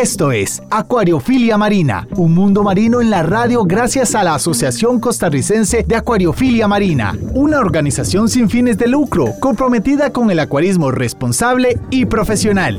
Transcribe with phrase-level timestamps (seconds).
[0.00, 5.82] Esto es Acuariofilia Marina, un mundo marino en la radio gracias a la Asociación Costarricense
[5.82, 12.06] de Acuariofilia Marina, una organización sin fines de lucro comprometida con el acuarismo responsable y
[12.06, 12.78] profesional.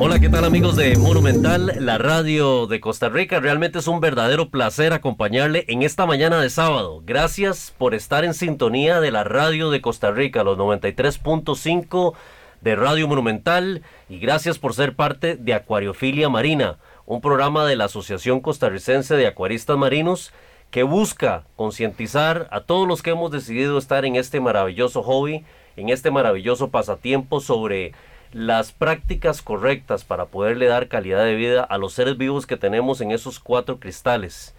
[0.00, 3.38] Hola, ¿qué tal amigos de Monumental, la radio de Costa Rica?
[3.38, 7.02] Realmente es un verdadero placer acompañarle en esta mañana de sábado.
[7.06, 12.14] Gracias por estar en sintonía de la radio de Costa Rica, los 93.5
[12.60, 17.84] de Radio Monumental y gracias por ser parte de Acuariofilia Marina, un programa de la
[17.84, 20.32] Asociación Costarricense de Acuaristas Marinos
[20.70, 25.44] que busca concientizar a todos los que hemos decidido estar en este maravilloso hobby,
[25.76, 27.92] en este maravilloso pasatiempo sobre
[28.32, 33.00] las prácticas correctas para poderle dar calidad de vida a los seres vivos que tenemos
[33.00, 34.54] en esos cuatro cristales.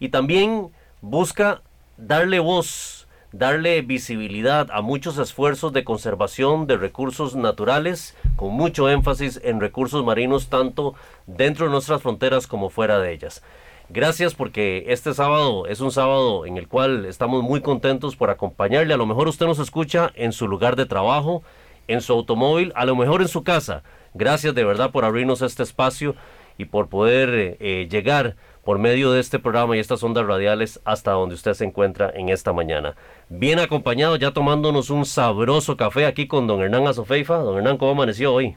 [0.00, 1.62] Y también busca
[1.96, 3.01] darle voz
[3.32, 10.04] darle visibilidad a muchos esfuerzos de conservación de recursos naturales, con mucho énfasis en recursos
[10.04, 10.94] marinos, tanto
[11.26, 13.42] dentro de nuestras fronteras como fuera de ellas.
[13.88, 18.94] Gracias porque este sábado es un sábado en el cual estamos muy contentos por acompañarle.
[18.94, 21.42] A lo mejor usted nos escucha en su lugar de trabajo,
[21.88, 23.82] en su automóvil, a lo mejor en su casa.
[24.14, 26.14] Gracias de verdad por abrirnos este espacio
[26.58, 31.12] y por poder eh, llegar por medio de este programa y estas ondas radiales hasta
[31.12, 32.94] donde usted se encuentra en esta mañana.
[33.28, 37.38] Bien acompañado, ya tomándonos un sabroso café aquí con don Hernán Azofeifa.
[37.38, 38.56] Don Hernán, ¿cómo amaneció hoy?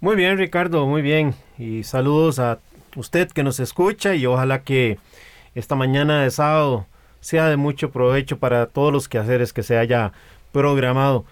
[0.00, 1.34] Muy bien, Ricardo, muy bien.
[1.56, 2.58] Y saludos a
[2.96, 4.98] usted que nos escucha y ojalá que
[5.54, 6.86] esta mañana de sábado
[7.20, 10.12] sea de mucho provecho para todos los quehaceres que se haya
[10.52, 11.24] programado.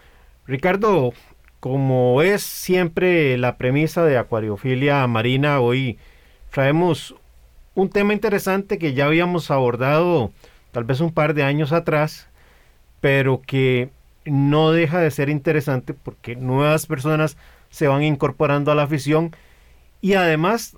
[0.47, 1.13] Ricardo,
[1.61, 5.99] como es siempre la premisa de acuariofilia marina, hoy
[6.51, 7.15] traemos
[7.75, 10.33] un tema interesante que ya habíamos abordado
[10.73, 12.29] tal vez un par de años atrás,
[13.01, 13.91] pero que
[14.25, 17.37] no deja de ser interesante porque nuevas personas
[17.71, 19.35] se van incorporando a la afición
[20.01, 20.77] y además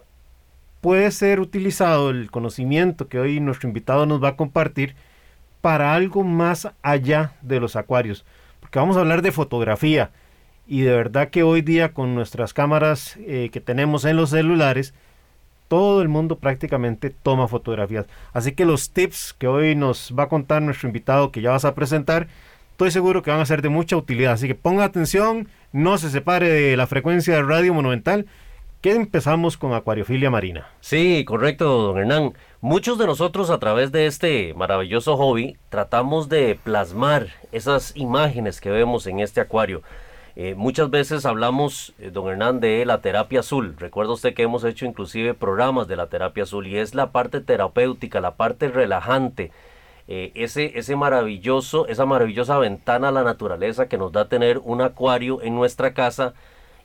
[0.80, 4.94] puede ser utilizado el conocimiento que hoy nuestro invitado nos va a compartir
[5.60, 8.24] para algo más allá de los acuarios,
[8.60, 10.10] porque vamos a hablar de fotografía
[10.66, 14.94] y de verdad que hoy día con nuestras cámaras eh, que tenemos en los celulares,
[15.68, 18.06] todo el mundo prácticamente toma fotografías.
[18.32, 21.64] Así que los tips que hoy nos va a contar nuestro invitado que ya vas
[21.64, 22.28] a presentar,
[22.70, 24.32] estoy seguro que van a ser de mucha utilidad.
[24.32, 28.26] Así que ponga atención, no se separe de la frecuencia de radio monumental,
[28.84, 30.68] que empezamos con acuariofilia marina.
[30.80, 32.34] Sí, correcto, don Hernán.
[32.60, 38.70] Muchos de nosotros a través de este maravilloso hobby tratamos de plasmar esas imágenes que
[38.70, 39.80] vemos en este acuario.
[40.36, 43.76] Eh, muchas veces hablamos, eh, don Hernán, de la terapia azul.
[43.78, 47.40] Recuerda usted que hemos hecho inclusive programas de la terapia azul y es la parte
[47.40, 49.52] terapéutica, la parte relajante,
[50.08, 54.80] eh, ese, ese maravilloso, esa maravillosa ventana a la naturaleza que nos da tener un
[54.80, 56.34] acuario en nuestra casa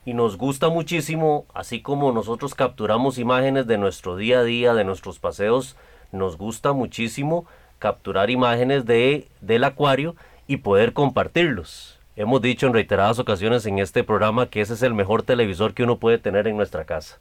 [0.06, 4.84] y nos gusta muchísimo, así como nosotros capturamos imágenes de nuestro día a día, de
[4.84, 5.76] nuestros paseos,
[6.12, 7.46] nos gusta muchísimo
[7.78, 10.14] capturar imágenes de, del acuario
[10.46, 11.99] y poder compartirlos.
[12.20, 15.84] Hemos dicho en reiteradas ocasiones en este programa que ese es el mejor televisor que
[15.84, 17.16] uno puede tener en nuestra casa.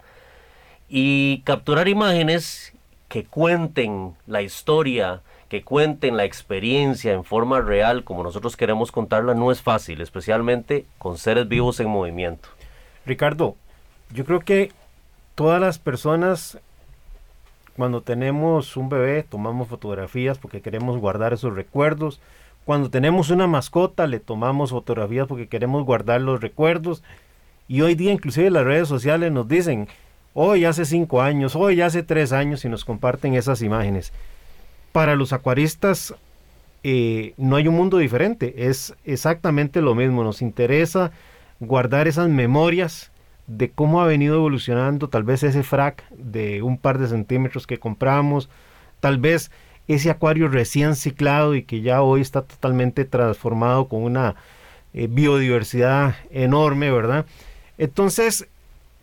[0.90, 2.74] Y capturar imágenes
[3.08, 9.34] que cuenten la historia, que cuenten la experiencia en forma real como nosotros queremos contarla
[9.36, 12.50] no es fácil, especialmente con seres vivos en movimiento.
[13.06, 13.56] Ricardo,
[14.12, 14.74] yo creo que
[15.34, 16.60] todas las personas
[17.78, 22.20] cuando tenemos un bebé tomamos fotografías porque queremos guardar esos recuerdos,
[22.70, 27.02] cuando tenemos una mascota le tomamos fotografías porque queremos guardar los recuerdos.
[27.68, 29.88] Y hoy día inclusive las redes sociales nos dicen,
[30.36, 34.14] hoy hace cinco años, hoy hace tres años y nos comparten esas imágenes.
[34.92, 36.14] Para los acuaristas
[36.84, 40.24] eh, no hay un mundo diferente, es exactamente lo mismo.
[40.24, 41.10] Nos interesa
[41.60, 43.12] guardar esas memorias
[43.48, 47.80] de cómo ha venido evolucionando tal vez ese frac de un par de centímetros que
[47.80, 48.48] compramos,
[49.00, 49.50] tal vez
[49.90, 54.36] ese acuario recién ciclado y que ya hoy está totalmente transformado con una
[54.94, 57.26] eh, biodiversidad enorme, ¿verdad?
[57.80, 58.48] Entonces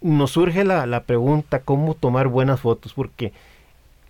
[0.01, 2.95] nos surge la, la pregunta, ¿cómo tomar buenas fotos?
[2.95, 3.33] Porque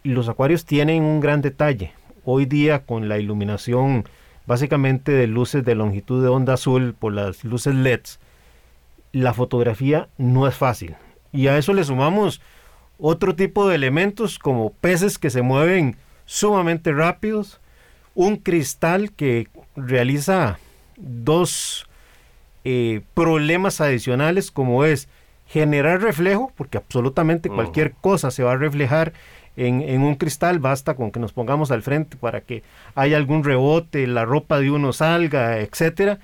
[0.05, 1.93] los acuarios tienen un gran detalle.
[2.27, 4.05] Hoy día con la iluminación
[4.47, 8.21] básicamente de luces de longitud de onda azul por las luces LEDs,
[9.13, 10.95] la fotografía no es fácil.
[11.33, 12.43] Y a eso le sumamos
[12.99, 15.97] otro tipo de elementos como peces que se mueven
[16.27, 17.61] sumamente rápidos,
[18.15, 20.59] un cristal que realiza
[20.97, 21.87] dos
[22.65, 25.09] eh, problemas adicionales como es
[25.47, 29.13] generar reflejo, porque absolutamente cualquier cosa se va a reflejar
[29.57, 32.63] en, un cristal, basta con que nos pongamos al frente para que
[32.95, 36.19] haya algún rebote, la ropa de uno salga, etcétera,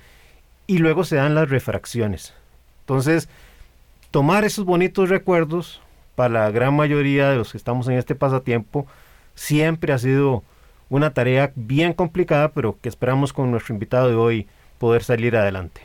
[0.67, 2.33] y luego se dan las refracciones.
[2.81, 3.29] Entonces,
[4.11, 5.81] tomar esos bonitos recuerdos
[6.15, 8.85] para la gran mayoría de los que estamos en este pasatiempo
[9.35, 10.43] siempre ha sido
[10.89, 14.47] una tarea bien complicada, pero que esperamos con nuestro invitado de hoy
[14.77, 15.81] poder salir adelante.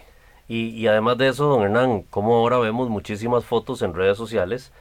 [0.48, 4.72] Y, además de eso, don Hernán, como ahora vemos muchísimas fotos en redes sociales,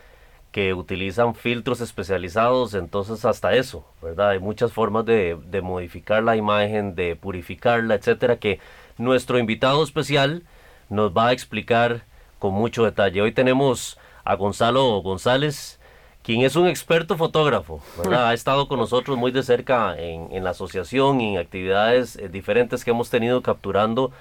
[0.52, 4.30] que utilizan filtros especializados, entonces hasta eso, ¿verdad?
[4.30, 8.60] Hay muchas formas de, modificar la imagen, de purificarla, etcétera, que
[8.98, 10.44] nuestro invitado especial
[10.90, 12.06] nos va a explicar
[12.40, 13.22] con mucho detalle.
[13.22, 15.80] Hoy tenemos a Gonzalo González,
[16.28, 18.28] quien es un experto fotógrafo, ¿verdad?
[18.28, 22.28] Ha estado con nosotros muy de cerca en, en la asociación y en actividades eh,
[22.28, 24.12] diferentes que hemos tenido capturando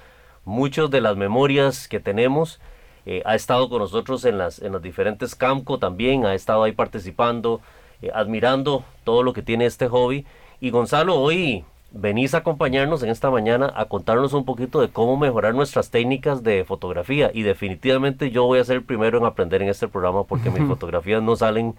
[0.44, 2.60] muchas de las memorias que tenemos
[3.06, 6.70] eh, ha estado con nosotros en las, en los diferentes Camco también, ha estado ahí
[6.70, 7.60] participando,
[8.00, 10.26] eh, admirando todo lo que tiene este hobby.
[10.60, 15.16] Y Gonzalo, hoy venís a acompañarnos en esta mañana a contarnos un poquito de cómo
[15.16, 17.32] mejorar nuestras técnicas de fotografía.
[17.34, 20.62] Y definitivamente yo voy a ser el primero en aprender en este programa porque mis
[20.68, 21.74] fotografías no salen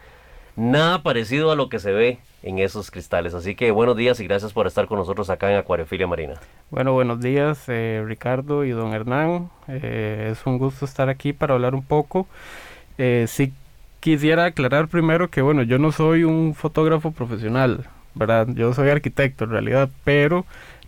[0.57, 3.33] nada parecido a lo que se ve en esos cristales.
[3.33, 6.33] Así que buenos días y gracias por estar con nosotros acá en Acuariofilia Marina.
[6.71, 9.49] Bueno, buenos días eh, Ricardo y don Hernán.
[9.67, 12.27] Eh, es un gusto estar aquí para hablar un poco.
[12.97, 13.53] Eh, sí
[13.99, 18.47] quisiera aclarar primero que bueno, yo no soy un fotógrafo profesional, ¿verdad?
[18.49, 20.45] Yo soy arquitecto en realidad, pero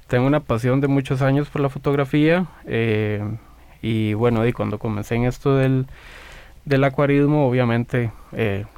[0.07, 2.47] tengo una pasión de muchos años por la fotografía.
[3.81, 5.85] y bueno, y cuando comencé en esto del,
[6.65, 8.11] del acuarismo, obviamente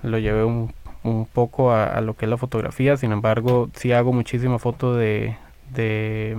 [0.03, 4.13] lo llevé un un poco a, lo que es la fotografía, sin embargo, sí hago
[4.13, 5.35] muchísima foto de,
[5.73, 6.37] de,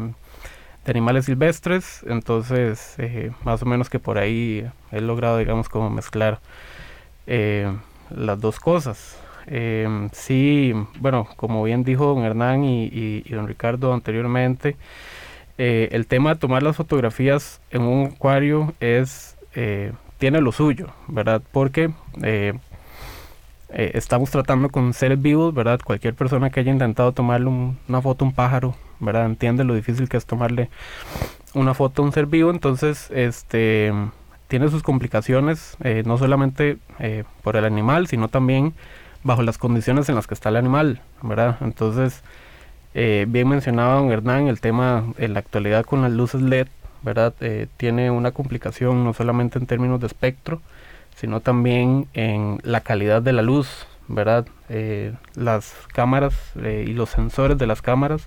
[0.86, 6.40] animales silvestres, entonces eh, más o menos que por ahí he logrado, digamos, como mezclar
[7.26, 7.72] eh,
[8.10, 9.18] las dos cosas.
[9.46, 14.76] Eh, sí, bueno, como bien dijo don Hernán y, don Ricardo anteriormente,
[15.58, 19.36] el tema de tomar las fotografías en un acuario es
[20.18, 21.42] tiene lo suyo, ¿verdad?
[21.52, 21.92] Porque
[23.74, 25.80] eh, estamos tratando con seres vivos, ¿verdad?
[25.82, 29.26] Cualquier persona que haya intentado tomarle una foto a un pájaro, ¿verdad?
[29.26, 30.68] Entiende lo difícil que es tomarle
[31.54, 33.92] una foto a un ser vivo, entonces, este,
[34.48, 38.74] tiene sus complicaciones, eh, no solamente eh, por el animal, sino también
[39.24, 41.56] bajo las condiciones en las que está el animal, ¿verdad?
[41.60, 42.22] Entonces,
[42.94, 46.66] bien mencionaba don Hernán, el tema en la actualidad con las luces LED,
[47.02, 47.32] ¿verdad?
[47.78, 50.60] tiene una complicación no solamente en términos de espectro,
[51.22, 54.44] sino también en la calidad de la luz, ¿verdad?
[54.68, 58.26] Eh, las cámaras eh, y los sensores de las cámaras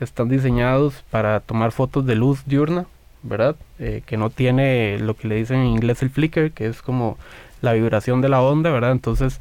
[0.00, 2.86] están diseñados para tomar fotos de luz diurna,
[3.22, 3.56] ¿verdad?
[3.78, 7.18] Eh, que no tiene lo que le dicen en inglés el flicker, que es como
[7.60, 8.92] la vibración de la onda, ¿verdad?
[8.92, 9.38] Entonces,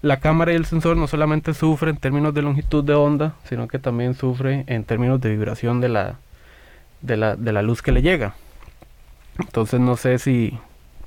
[0.00, 3.66] la cámara y el sensor no solamente sufren en términos de longitud de onda, sino
[3.66, 6.18] que también sufre en términos de vibración de la,
[7.00, 8.36] de la, de la luz que le llega.
[9.40, 10.56] Entonces, no sé si,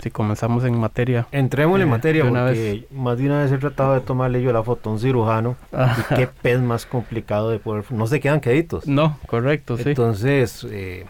[0.05, 1.25] si comenzamos en materia.
[1.31, 4.61] Entremos en eh, materia porque más de una vez he tratado de tomarle yo la
[4.61, 7.85] foto a un cirujano y qué pez más complicado de poder...
[7.89, 8.85] No se quedan queditos.
[8.85, 9.89] No, correcto, sí.
[9.89, 11.07] Entonces, eh,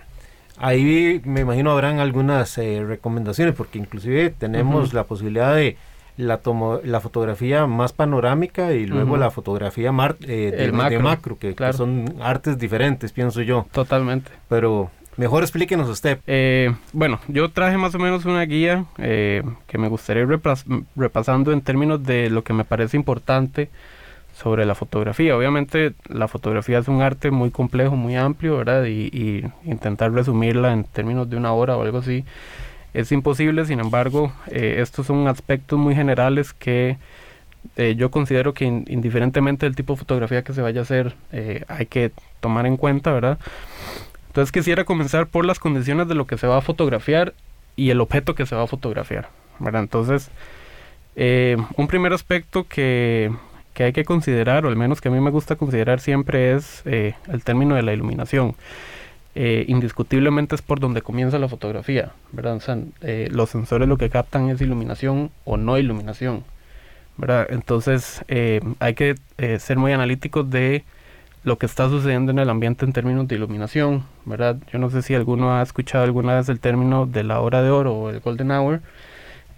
[0.58, 5.76] ahí me imagino habrán algunas eh, recomendaciones porque inclusive tenemos la posibilidad de
[6.16, 12.16] la, tomo, la fotografía más panorámica y luego la fotografía de, macro, que, que, son
[12.22, 13.66] artes diferentes, pienso yo.
[13.74, 14.32] Totalmente.
[14.48, 16.20] Pero Mejor explíquenos usted.
[16.28, 20.42] Eh, bueno, yo traje más o menos una guía eh, que me gustaría ir
[20.96, 23.70] repasando en términos de lo que me parece importante
[24.36, 25.38] sobre la fotografía.
[25.38, 28.86] Obviamente la fotografía es un arte muy complejo, muy amplio, ¿verdad?
[28.86, 32.26] Y, intentar resumirla en términos de una hora o algo así
[32.94, 33.66] es imposible.
[33.66, 36.98] Sin embargo, eh, estos son aspectos muy generales que
[37.98, 41.16] yo considero que indiferentemente del tipo de fotografía que se vaya a hacer,
[41.68, 43.40] hay que tomar en cuenta, ¿verdad?
[44.36, 47.34] Entonces quisiera comenzar por las condiciones de lo que se va a fotografiar
[47.78, 49.30] y el objeto que se va a fotografiar.
[49.62, 50.30] Entonces,
[51.16, 53.32] eh, un primer aspecto que,
[53.80, 57.14] hay que considerar, o al menos que a mí me gusta considerar siempre, es eh,
[57.32, 58.56] el término de la iluminación.
[59.36, 62.12] Eh, indiscutiblemente es por donde comienza la fotografía,
[63.30, 66.44] los sensores lo que captan es iluminación o no iluminación.
[67.48, 68.26] Entonces
[68.80, 69.16] hay que
[69.60, 70.84] ser muy analíticos de
[71.46, 74.58] lo que está sucediendo en el ambiente en términos de iluminación, ¿verdad?
[74.74, 77.70] Yo no sé si alguno ha escuchado alguna vez el término de la hora de
[77.70, 78.82] oro o el golden hour,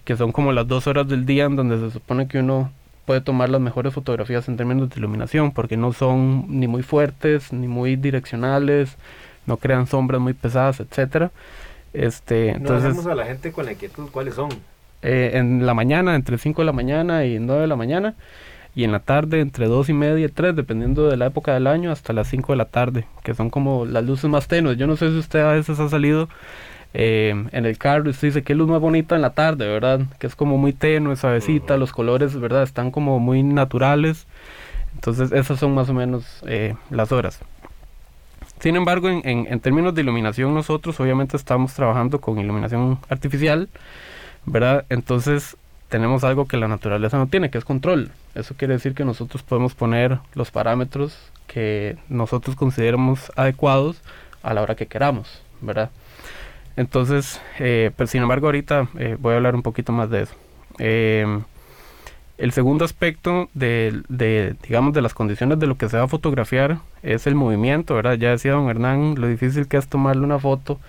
[0.03, 2.72] que son como las dos horas del día en donde se supone que uno
[3.06, 7.53] puede tomar las mejores fotografías en términos de iluminación, porque no son ni muy fuertes,
[7.53, 8.98] ni muy direccionales,
[9.46, 11.32] no crean sombras muy pesadas, etcétera.
[11.94, 14.50] Este, entonces, no a la gente con la inquietud, ¿cuáles son?
[15.03, 18.15] Eh, en la mañana, entre 5 de la mañana y 9 de la mañana,
[18.77, 21.65] y en la tarde entre 2 y media y 3, dependiendo de la época del
[21.65, 24.77] año, hasta las 5 de la tarde, que son como las luces más tenues.
[24.77, 26.29] Yo no sé si usted a veces ha salido
[26.93, 30.01] eh, en el carro y usted dice que luz más bonita en la tarde, ¿verdad?
[30.19, 32.62] Que es como muy tenue, suavecita, los colores, ¿verdad?
[32.62, 34.27] Están como muy naturales.
[34.93, 37.39] Entonces esas son más o menos eh, las horas.
[38.60, 43.69] Sin embargo, en, en, términos de iluminación, nosotros obviamente estamos trabajando con iluminación artificial,
[44.46, 44.86] ¿verdad?
[44.89, 45.57] Entonces
[45.89, 48.12] tenemos algo que la naturaleza no tiene, que es control.
[48.38, 51.17] Eso quiere decir que nosotros podemos poner los parámetros
[51.48, 54.01] que nosotros consideremos adecuados
[54.44, 55.89] a la hora que queramos, ¿verdad?
[56.75, 60.36] Entonces, eh, pero sin embargo ahorita eh, voy a hablar un poquito más de eso.
[60.77, 61.25] Eh,
[62.38, 66.08] el segundo aspecto de, de, digamos, de las condiciones de lo que se va a
[66.08, 68.13] fotografiar es el movimiento, ¿verdad?
[68.13, 70.79] Ya decía don Hernán lo difícil que es tomarle una foto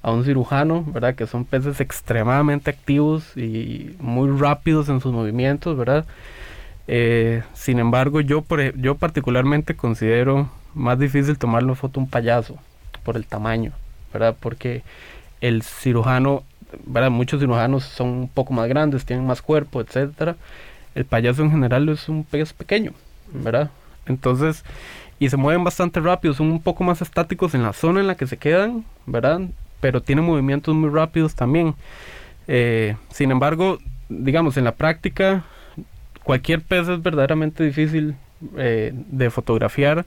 [0.00, 1.14] a un cirujano, ¿verdad?
[1.14, 6.06] Que son peces extremadamente activos y muy rápidos en sus movimientos, ¿verdad?
[6.88, 12.56] Eh, sin embargo, yo, e, yo particularmente considero más difícil tomarle foto a un payaso
[13.02, 13.72] por el tamaño,
[14.12, 14.36] ¿verdad?
[14.38, 14.82] Porque
[15.40, 16.44] el cirujano,
[16.84, 17.10] ¿verdad?
[17.10, 20.36] Muchos cirujanos son un poco más grandes, tienen más cuerpo, etcétera
[20.96, 22.92] el payaso en general es un pez pequeño,
[23.30, 23.70] ¿verdad?
[24.06, 24.64] Entonces,
[25.18, 28.16] y se mueven bastante rápido, son un poco más estáticos en la zona en la
[28.16, 29.42] que se quedan, ¿verdad?
[29.80, 31.74] Pero tienen movimientos muy rápidos también.
[32.48, 33.78] Eh, sin embargo,
[34.08, 35.44] digamos, en la práctica,
[36.26, 38.16] cualquier pez es verdaderamente difícil
[38.58, 40.04] eh, de fotografiar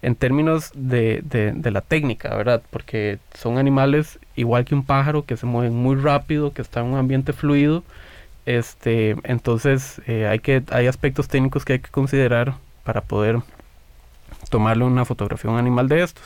[0.00, 2.60] en términos de, de, la técnica, ¿verdad?
[2.70, 6.92] Porque son animales igual que un pájaro que se mueven muy rápido, que están en
[6.94, 7.84] un ambiente fluido
[8.46, 12.54] este, entonces eh, hay que hay aspectos técnicos que hay que considerar
[12.84, 13.40] para poder
[14.50, 16.24] tomarle una fotografía a un animal de estos.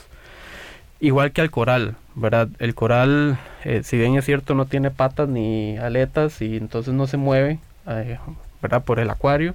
[1.01, 2.49] Igual que al coral, ¿verdad?
[2.59, 7.07] El coral, eh, si bien es cierto, no tiene patas ni aletas y entonces no
[7.07, 8.19] se mueve, eh,
[8.63, 8.85] ¿verdad?
[8.85, 9.55] Por el acuario.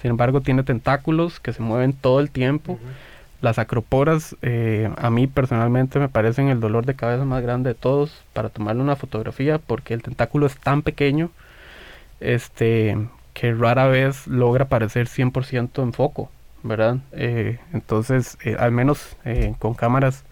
[0.00, 2.78] Sin embargo, tiene tentáculos que se mueven todo el tiempo.
[3.40, 4.36] Las acroporas,
[4.96, 8.82] a mí personalmente me parecen el dolor de cabeza más grande de todos para tomarle
[8.82, 11.30] una fotografía porque el tentáculo es tan pequeño
[12.22, 12.96] este,
[13.34, 16.30] que rara vez logra aparecer 100% en foco,
[16.62, 16.98] ¿verdad?
[17.12, 20.24] Eh, entonces, eh, al menos eh, con cámaras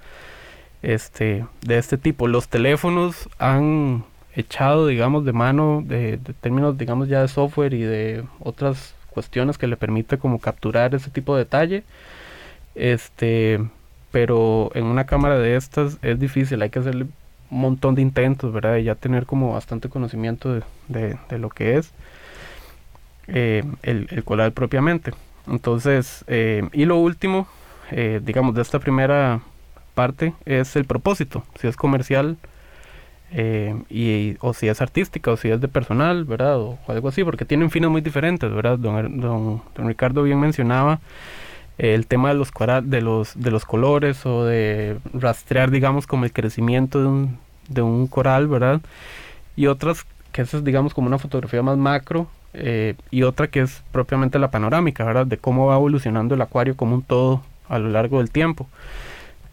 [0.83, 7.23] este, de este tipo, los teléfonos han echado, digamos, de mano de, términos, digamos, ya
[7.23, 11.85] de software y de otras cuestiones que le permite como capturar ese tipo de detalle.
[12.75, 13.61] Este,
[14.11, 17.07] pero en una cámara de estas es difícil, hay que hacerle
[17.51, 18.77] un montón de intentos, ¿verdad?
[18.77, 21.93] Y ya tener como bastante conocimiento de, lo que es
[23.29, 25.13] eh, el, el, coral propiamente.
[25.49, 27.49] Entonces, eh, y lo último,
[27.91, 29.41] eh, digamos, de esta primera
[29.95, 32.37] parte es el propósito, si es comercial
[33.33, 36.59] y, o si es artística o si es de personal, ¿verdad?
[36.59, 38.79] O, algo así, porque tienen fines muy diferentes, ¿verdad?
[38.79, 41.01] Don, don, don Ricardo bien mencionaba
[41.79, 42.51] el tema de los,
[42.83, 47.81] de los, de los colores o de rastrear, digamos, como el crecimiento de un, de
[47.81, 48.83] un coral, ¿verdad?
[49.57, 53.83] Y otras que es, digamos, como una fotografía más macro eh, y otra que es
[53.93, 55.27] propiamente la panorámica, ¿verdad?
[55.27, 58.69] De cómo va evolucionando el acuario como un todo a lo largo del tiempo.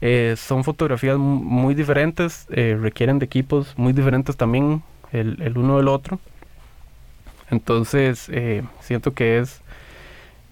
[0.01, 5.87] Eh, son fotografías muy diferentes, eh, requieren de equipos muy diferentes también el, uno del
[5.87, 6.19] otro.
[7.49, 8.29] Entonces,
[8.81, 9.61] siento que es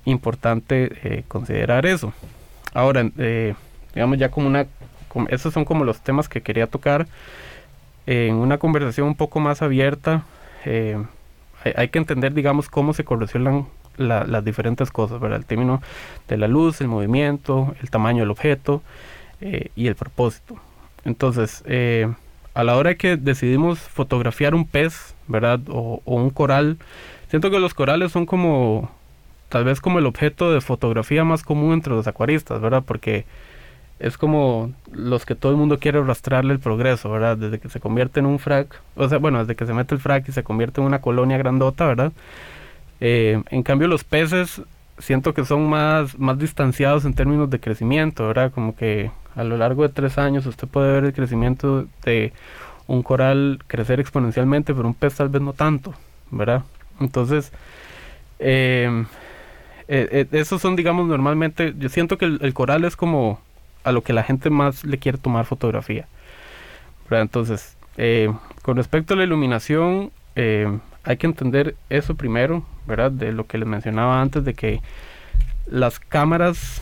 [0.05, 2.13] importante eh, considerar eso.
[2.73, 3.55] Ahora, eh,
[3.93, 4.67] digamos ya como una,
[5.29, 7.07] esos son como los temas que quería tocar
[8.05, 10.23] en una conversación un poco más abierta.
[10.65, 11.03] Eh,
[11.75, 13.65] hay, que entender, digamos, cómo se correlacionan
[13.97, 15.39] las diferentes cosas, ¿verdad?
[15.39, 15.81] El término
[16.27, 18.83] de la luz, el movimiento, el tamaño del objeto
[19.41, 20.55] y el propósito.
[21.03, 21.63] Entonces,
[22.53, 25.59] a la hora que decidimos fotografiar un pez, ¿verdad?
[25.69, 26.77] O, o un coral,
[27.29, 28.89] siento que los corales son como
[29.49, 32.83] tal vez como el objeto de fotografía más común entre los acuaristas, ¿verdad?
[32.85, 33.25] Porque
[33.99, 37.37] es como los que todo el mundo quiere arrastrarle el progreso, ¿verdad?
[37.37, 40.01] Desde que se convierte en un frac, o sea, bueno, desde que se mete el
[40.01, 42.11] frac y se convierte en una colonia grandota, ¿verdad?
[42.99, 44.61] Eh, en cambio los peces
[44.97, 48.51] siento que son más, más distanciados en términos de crecimiento, ¿verdad?
[48.51, 52.33] Como que a lo largo de tres años usted puede ver el crecimiento de
[52.87, 55.93] un coral crecer exponencialmente, pero un pez tal vez no tanto,
[56.31, 56.63] ¿verdad?
[56.99, 57.51] Entonces,
[58.39, 59.05] eh,
[59.87, 63.39] eh, eh, esos son, digamos, normalmente, yo siento que el, coral es como
[63.83, 66.07] a lo que la gente más le quiere tomar fotografía.
[67.11, 73.11] Entonces, eh, con respecto a la iluminación, hay que entender eso primero, ¿verdad?
[73.11, 74.81] De lo que les mencionaba antes, de que
[75.67, 76.81] las cámaras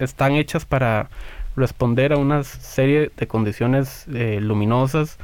[0.00, 1.08] están hechas para
[1.56, 5.18] responder a una serie de condiciones eh, luminosas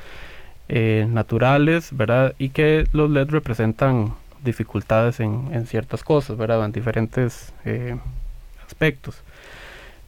[0.68, 2.34] eh, naturales, ¿verdad?
[2.38, 6.64] Y que los LED representan dificultades en, en ciertas cosas, ¿verdad?
[6.64, 7.98] En diferentes eh,
[8.64, 9.22] aspectos.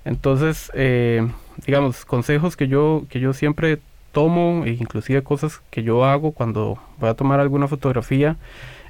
[0.04, 1.28] Entonces, eh,
[1.66, 3.78] digamos, consejos que yo, que yo siempre
[4.12, 8.36] tomo, e inclusive cosas que yo hago cuando voy a tomar alguna fotografía,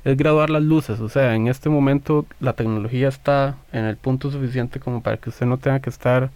[0.05, 1.01] es graduar las luces.
[1.01, 5.31] O sea, en este momento la tecnología está en el punto suficiente como para que
[5.31, 6.31] usted no tenga que estar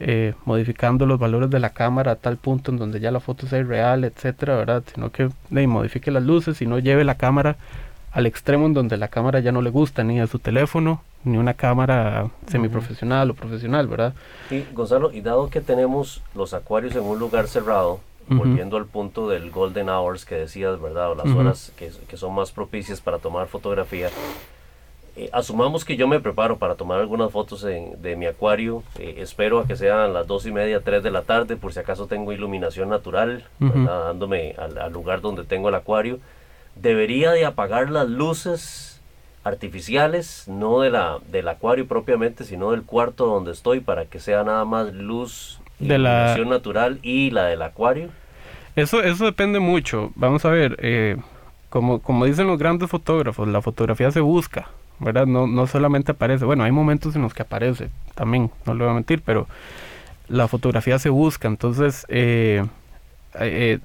[0.00, 3.46] eh, modificando los valores de la cámara a tal punto en donde ya la foto
[3.46, 4.84] sea irreal, etcétera, ¿verdad?
[4.94, 7.56] Sino que eh, modifique las luces y no lleve la cámara
[8.12, 11.36] al extremo en donde la cámara ya no le gusta ni a su teléfono ni
[11.36, 14.14] una cámara semiprofesional o profesional, ¿verdad?
[14.50, 18.38] Y Gonzalo, y dado que tenemos los acuarios en un lugar cerrado, Ujú.
[18.38, 21.10] volviendo al punto del golden hours que decías, ¿verdad?
[21.12, 21.38] O las Ujú.
[21.40, 24.10] horas que, que son más propicias para tomar fotografía.
[25.16, 28.82] Eh, asumamos que yo me preparo para tomar algunas fotos en- de mi acuario.
[28.98, 31.80] eh, espero a que sean las dos y media, tres de la tarde, por si
[31.80, 33.72] acaso tengo iluminación natural, Ujú.
[33.80, 34.04] ¿verdad?
[34.06, 36.20] dándome al, al lugar donde tengo el acuario.
[36.76, 39.00] Debería de apagar las luces
[39.42, 44.44] artificiales, no de la, del acuario propiamente, sino del cuarto donde estoy, para que sea
[44.44, 48.08] nada más luz, De la- iluminación natural y la del acuario.
[48.76, 50.12] Eso, eso depende mucho.
[50.14, 51.16] Vamos a ver, eh,
[51.68, 54.68] como, como dicen los grandes fotógrafos, la fotografía se busca,
[55.00, 55.26] ¿verdad?
[55.26, 56.44] No, no solamente aparece.
[56.44, 59.46] Bueno, hay momentos en los que aparece, también, no le voy a mentir, pero
[60.28, 61.48] la fotografía se busca.
[61.48, 62.64] Entonces, eh,
[63.40, 63.78] eh,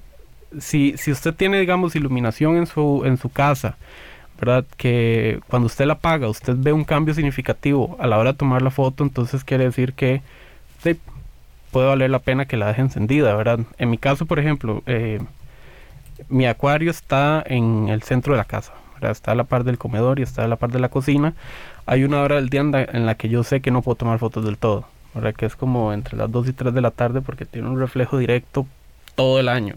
[0.60, 3.76] si, si usted tiene, digamos, iluminación en su, en su casa,
[4.38, 4.64] ¿verdad?
[4.76, 8.62] Que cuando usted la apaga, usted ve un cambio significativo a la hora de tomar
[8.62, 10.22] la foto, entonces quiere decir que
[11.74, 13.58] puede valer la pena que la deje encendida, ¿verdad?
[13.78, 15.18] En mi caso, por ejemplo, eh,
[16.28, 19.10] mi acuario está en el centro de la casa, ¿verdad?
[19.10, 21.34] Está a la par del comedor y está a la par de la cocina.
[21.84, 24.44] Hay una hora del día en la, que yo sé que no puedo tomar fotos
[24.44, 25.34] del todo, ¿verdad?
[25.34, 28.18] Que es como entre las 2 y 3 de la tarde porque tiene un reflejo
[28.18, 28.68] directo
[29.16, 29.74] todo el año.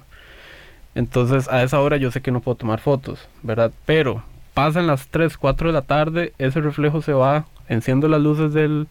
[0.93, 3.71] Entonces a esa hora yo sé que no puedo tomar fotos, ¿verdad?
[3.87, 4.21] Pero
[4.53, 8.87] pasan las 3, 4 de la tarde, ese reflejo se va, enciendo las luces del,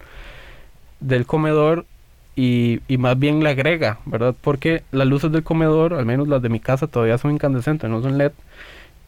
[0.99, 1.87] del comedor
[2.37, 4.35] y, y más bien le agrega, ¿verdad?
[4.40, 8.03] Porque las luces del comedor, al menos las de mi casa, todavía son incandescentes, no
[8.03, 8.33] son LED.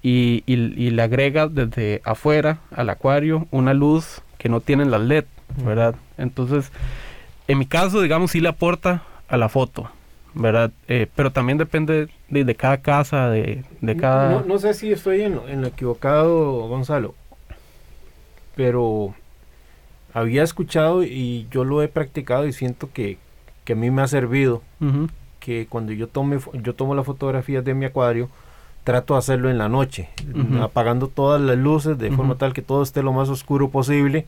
[0.00, 5.00] Y, y, y le agrega desde afuera al acuario una luz que no tienen las
[5.00, 5.24] LED,
[5.64, 5.96] ¿verdad?
[6.16, 6.70] Entonces,
[7.48, 9.90] en mi caso, digamos, sí le aporta a la foto,
[10.34, 10.70] ¿verdad?
[10.86, 14.30] Eh, pero también depende de, de cada casa, de, de cada...
[14.30, 17.16] No, no sé si estoy en, en lo equivocado, Gonzalo,
[18.54, 19.14] pero
[20.18, 23.18] había escuchado y yo lo he practicado y siento que,
[23.64, 24.62] que a mí me ha servido
[25.40, 28.28] que cuando yo tome yo tomo las fotografías de mi acuario
[28.84, 30.08] trato de hacerlo en la noche
[30.62, 34.26] apagando todas las luces de forma tal que todo esté lo más oscuro posible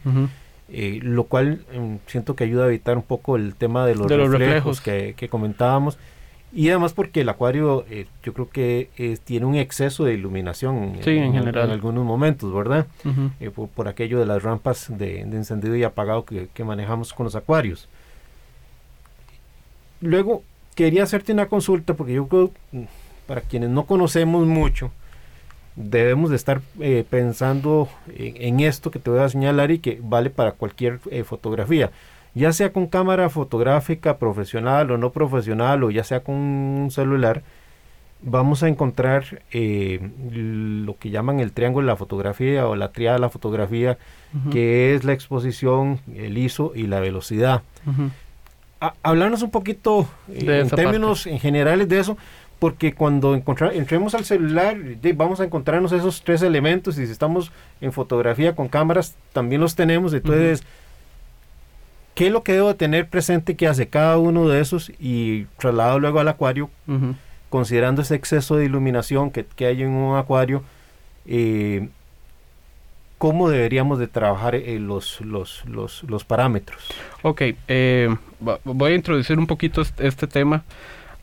[0.73, 4.07] eh, lo cual em, siento que ayuda a evitar un poco el tema de los,
[4.07, 4.81] De los reflejos, reflejos.
[4.81, 5.99] Que, que comentábamos
[6.53, 10.97] y además porque el acuario eh, yo creo que eh, tiene un exceso de iluminación
[11.03, 11.67] Sí, en general.
[11.67, 12.87] en algunos momentos verdad.
[13.39, 17.13] Eh, por, por aquello de las rampas de, de encendido y apagado que, que manejamos
[17.13, 17.89] con los acuarios.
[20.01, 20.43] Luego,
[20.75, 22.83] quería hacerte una consulta porque yo creo, mm,
[23.27, 24.91] para quienes no conocemos mucho,
[25.77, 26.61] debemos de estar
[27.11, 31.91] pensando en, en esto que te voy a señalar y que vale para cualquier fotografía,
[32.35, 37.43] ya sea con cámara fotográfica profesional o no profesional o ya sea con un celular,
[38.23, 39.99] vamos a encontrar eh,
[40.31, 43.97] lo que llaman el triángulo de la fotografía o la triada de la fotografía,
[44.53, 47.63] que es la exposición, el ISO y la velocidad.
[48.81, 52.17] A- hablarnos un poquito eh, en términos en generales de eso,
[52.59, 54.77] porque cuando entremos al celular
[55.15, 59.75] vamos a encontrarnos esos tres elementos y si estamos en fotografía con cámaras también los
[59.75, 60.63] tenemos, entonces
[62.15, 65.45] ¿qué es lo que debo de tener presente que hace cada uno de esos y
[65.59, 66.71] trasladado luego al acuario
[67.51, 70.63] considerando ese exceso de iluminación que, que hay en un acuario,
[71.27, 71.89] eh,
[73.19, 76.81] ¿cómo deberíamos de trabajar eh, los, los, los, los parámetros?
[77.23, 78.17] Ok, eh,
[78.65, 80.63] voy a introducir un poquito este, este tema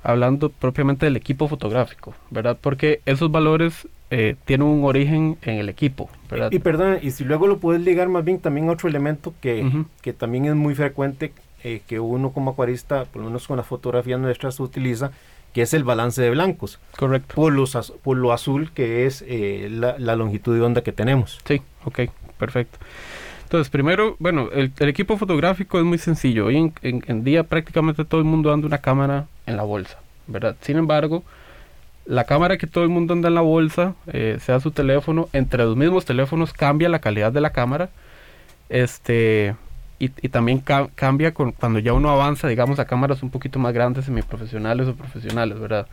[0.04, 2.58] hablando propiamente del equipo fotográfico, ¿verdad?
[2.60, 6.52] Porque esos valores eh, tienen un origen en el equipo, ¿verdad?
[6.52, 9.65] Y perdón, y si luego lo puedes ligar más bien también a otro elemento que,
[10.02, 13.65] que también es muy frecuente, eh, que uno como acuarista, por lo menos con las
[13.67, 15.12] fotografías nuestras, utiliza,
[15.54, 17.36] que es el balance de blancos, Correcto.
[17.36, 20.91] por, los az- por lo azul que es eh, la, la longitud de onda que
[20.91, 21.39] tenemos.
[21.46, 22.02] Sí, ok,
[22.38, 22.78] perfecto.
[23.43, 26.46] Entonces, primero, bueno, el, el equipo fotográfico es muy sencillo.
[26.48, 29.98] Hoy en, en- en día prácticamente todo el mundo anda una cámara en la bolsa,
[30.28, 30.56] ¿verdad?
[30.62, 31.24] Sin embargo,
[32.08, 35.63] la cámara que todo el mundo anda en la bolsa, eh, sea su teléfono, entre
[35.63, 37.89] los mismos teléfonos cambia la calidad de la cámara.
[38.70, 39.56] Este,
[40.00, 44.06] y, también cambia con, cuando ya uno avanza, digamos, a cámaras un poquito más grandes,
[44.06, 45.88] semiprofesionales o profesionales, ¿verdad?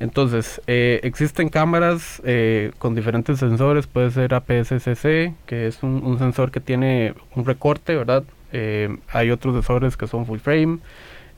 [0.00, 6.50] Entonces, eh, existen cámaras eh, con diferentes sensores, puede ser APS-C, que es un, sensor
[6.50, 8.24] que tiene un recorte, ¿verdad?
[8.52, 10.78] Eh, hay otros sensores que son full frame,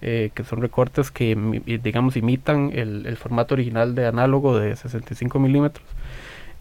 [0.01, 1.35] que son recortes que,
[1.83, 5.87] digamos, imitan el, formato original de análogo de 65 milímetros.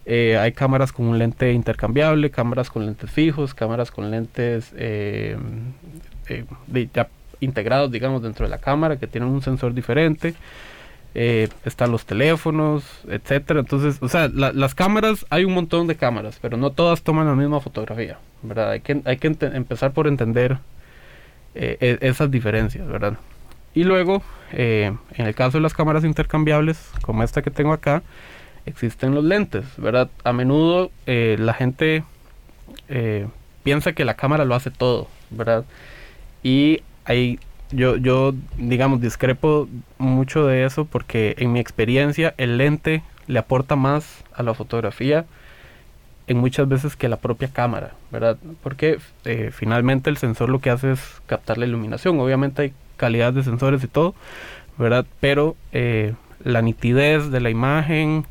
[0.06, 4.72] hay cámaras con un lente intercambiable, cámaras con lentes fijos, cámaras con lentes
[6.92, 7.08] ya
[7.40, 10.34] integrados, digamos, dentro de la cámara que tienen un sensor diferente.
[11.18, 13.60] Eh, están los teléfonos, etcétera.
[13.60, 17.34] Entonces, o sea, las cámaras, hay un montón de cámaras, pero no todas toman la
[17.34, 18.72] misma fotografía, ¿verdad?
[18.72, 20.58] Hay que, hay que empezar por entender
[21.56, 23.18] eh, e-, esas diferencias, ¿verdad?
[23.74, 28.02] Y luego, eh, en el caso de las cámaras intercambiables, como esta que tengo acá,
[28.64, 30.10] existen los lentes, ¿verdad?
[30.24, 32.02] A menudo la gente
[33.62, 35.64] piensa que la cámara lo hace todo, ¿verdad?
[36.42, 37.38] Y hay
[37.70, 43.76] yo, yo, digamos, discrepo mucho de eso porque en mi experiencia el lente le aporta
[43.76, 45.26] más a la fotografía
[46.26, 48.36] en muchas veces que la propia cámara, ¿verdad?
[48.62, 52.18] Porque eh, finalmente el sensor lo que hace es captar la iluminación.
[52.18, 54.14] Obviamente hay calidad de sensores y todo,
[54.76, 55.06] ¿verdad?
[55.20, 58.26] Pero eh, la nitidez de la imagen,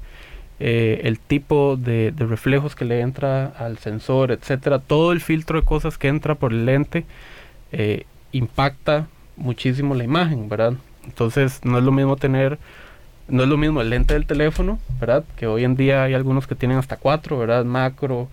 [0.60, 5.60] eh, el tipo de, de, reflejos que le entra al sensor, etcétera, todo el filtro
[5.60, 7.05] de cosas que entra por el lente
[8.31, 10.73] impacta muchísimo la imagen, ¿verdad?
[11.03, 12.58] Entonces no es lo mismo tener,
[13.27, 15.23] no es lo mismo el lente del teléfono, ¿verdad?
[15.35, 17.65] Que hoy en día hay algunos que tienen hasta cuatro, ¿verdad?
[17.65, 18.27] Macro,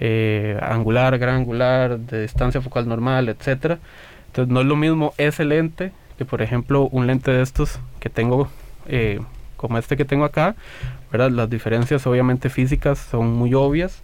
[0.00, 3.78] eh, angular, gran angular, de distancia focal normal, etcétera.
[4.26, 8.10] Entonces no es lo mismo ese lente que por ejemplo un lente de estos que
[8.10, 8.48] tengo
[8.88, 9.20] eh,
[9.56, 10.56] como este que tengo acá,
[11.12, 11.30] ¿verdad?
[11.30, 14.02] Las diferencias obviamente físicas son muy obvias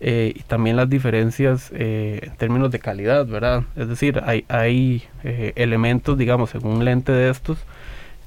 [0.00, 3.64] eh, y también las diferencias en términos de calidad, ¿verdad?
[3.74, 7.58] Es decir, hay, hay elementos, digamos, en un lente de estos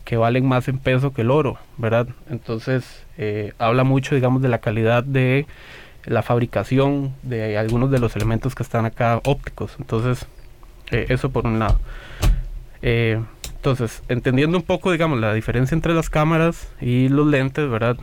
[0.06, 2.08] que valen más en peso que el oro, ¿verdad?
[2.30, 3.06] Entonces,
[3.58, 5.46] habla mucho, digamos, de la calidad de
[6.06, 9.76] la fabricación de algunos de los elementos que están acá ópticos.
[9.80, 10.28] Entonces,
[10.92, 11.80] eso por un lado.
[12.82, 17.98] entonces, entendiendo un poco, digamos, la diferencia entre las cámaras y los lentes, ¿verdad?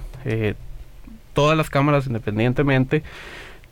[1.32, 3.02] todas las cámaras independientemente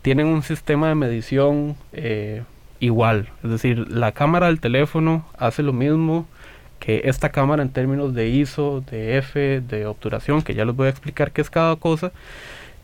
[0.03, 2.43] tienen un sistema de medición eh,
[2.79, 3.29] igual.
[3.45, 6.27] Es decir, la cámara del teléfono hace lo mismo
[6.81, 10.89] que esta cámara en términos de ISO, de F, de obturación, que ya les voy
[10.89, 12.11] a explicar qué es cada cosa.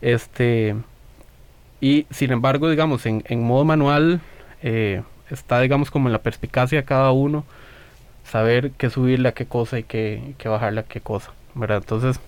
[0.01, 0.75] Este,
[1.81, 4.21] y sin embargo, digamos, en, modo manual
[4.61, 7.43] eh, está, digamos, como en la perspicacia de cada uno,
[8.23, 11.77] saber qué subirle a qué cosa y qué, qué bajarle a qué cosa, ¿verdad?
[11.77, 12.19] Entonces,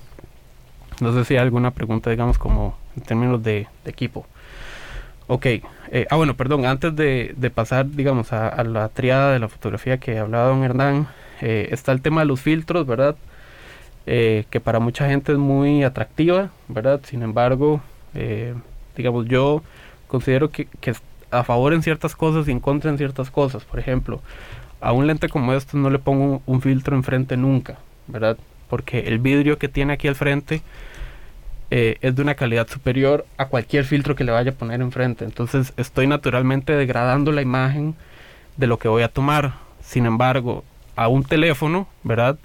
[1.00, 4.26] no sé si hay alguna pregunta, digamos, como en términos de equipo.
[5.32, 5.46] Ok,
[5.92, 10.18] eh, ah bueno, perdón, antes de, pasar, digamos, a, la triada de la fotografía que
[10.18, 11.08] hablaba don Hernán,
[11.42, 13.16] eh, está el tema de los filtros, ¿verdad?
[14.06, 17.02] Eh, que para mucha gente es muy atractiva, ¿verdad?
[17.04, 17.82] Sin embargo,
[18.96, 19.62] digamos, yo
[20.08, 20.68] considero que,
[21.32, 23.64] a favor en ciertas cosas y en contra en ciertas cosas.
[23.64, 24.22] Por ejemplo,
[24.82, 28.38] a un lente como este no le pongo un filtro enfrente nunca, ¿verdad?
[28.70, 30.62] Porque el vidrio que tiene aquí al frente
[31.72, 35.26] eh, es de una calidad superior a cualquier filtro que le vaya a poner enfrente.
[35.26, 37.96] Entonces estoy naturalmente degradando la imagen
[38.58, 39.54] de lo que voy a tomar.
[39.82, 40.64] Sin embargo,
[41.00, 42.38] a un teléfono, ¿verdad?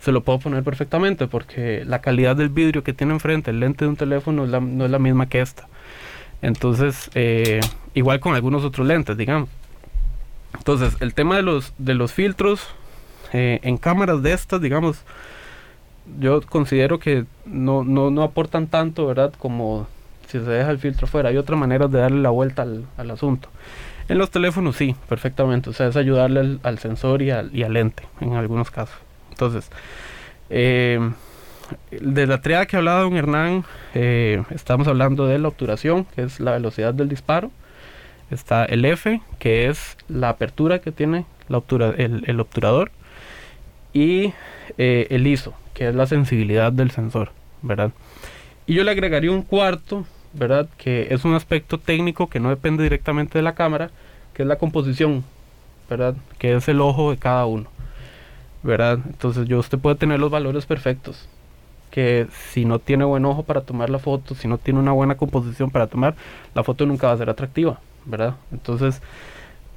[0.00, 3.84] Se lo puedo poner perfectamente porque la calidad del vidrio que tiene enfrente, el lente
[3.84, 5.66] de un teléfono, no es la misma que esta.
[6.40, 7.58] Entonces, eh,
[7.94, 9.48] igual con algunos otros lentes, digamos.
[10.56, 12.68] Entonces, el tema de los, de los filtros
[13.32, 15.02] eh, en cámaras de estas, digamos,
[16.20, 19.32] yo considero que no, no, no aportan tanto, ¿verdad?
[19.36, 19.88] Como
[20.28, 21.30] si se deja el filtro fuera.
[21.30, 23.48] Hay otras maneras de darle la vuelta al, al asunto.
[24.08, 25.70] En los teléfonos sí, perfectamente.
[25.70, 28.96] O sea, es ayudarle al, sensor y al, y al, lente en algunos casos.
[29.30, 29.70] Entonces,
[30.50, 30.98] eh,
[31.90, 36.40] de la triada que hablaba don Hernán, eh, estamos hablando de la obturación, que es
[36.40, 37.50] la velocidad del disparo.
[38.30, 42.90] Está el F, que es la apertura que tiene la obtura, el, el obturador.
[43.92, 44.32] Y
[44.76, 47.92] eh, el ISO, que es la sensibilidad del sensor, ¿verdad?
[48.66, 50.06] Y yo le agregaría un cuarto,
[50.38, 50.68] ¿verdad?
[50.78, 53.90] Que es un aspecto técnico que no depende directamente de la cámara,
[54.34, 55.24] que es la composición,
[55.90, 56.14] ¿verdad?
[56.38, 57.68] Que es el ojo de cada uno,
[58.62, 59.00] ¿verdad?
[59.06, 61.28] Entonces yo usted puede tener los valores perfectos,
[61.90, 65.16] que si no tiene buen ojo para tomar la foto, si no tiene una buena
[65.16, 66.14] composición para tomar,
[66.54, 68.36] la foto nunca va a ser atractiva, ¿verdad?
[68.52, 69.02] Entonces,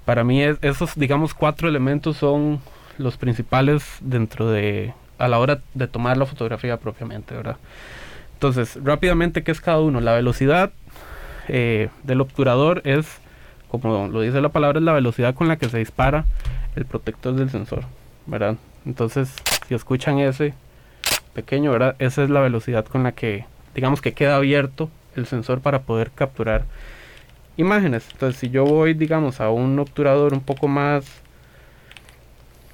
[0.05, 2.59] para mí esos, digamos, cuatro elementos son
[2.97, 7.57] los principales dentro de a la hora de tomar la fotografía propiamente, ¿verdad?
[8.41, 10.01] Entonces, rápidamente, ¿qué es cada uno?
[10.01, 10.71] La velocidad
[11.47, 13.19] eh, del obturador es
[13.67, 16.25] como lo dice la palabra, es la velocidad con la que se dispara
[16.75, 17.83] el protector del sensor,
[18.25, 18.57] ¿verdad?
[18.83, 19.31] Entonces,
[19.67, 20.55] si escuchan ese
[21.35, 21.95] pequeño, ¿verdad?
[21.99, 26.09] Esa es la velocidad con la que, digamos que queda abierto el sensor para poder
[26.09, 26.65] capturar
[27.57, 28.07] imágenes.
[28.11, 31.05] Entonces, si yo voy, digamos, a un obturador un poco más,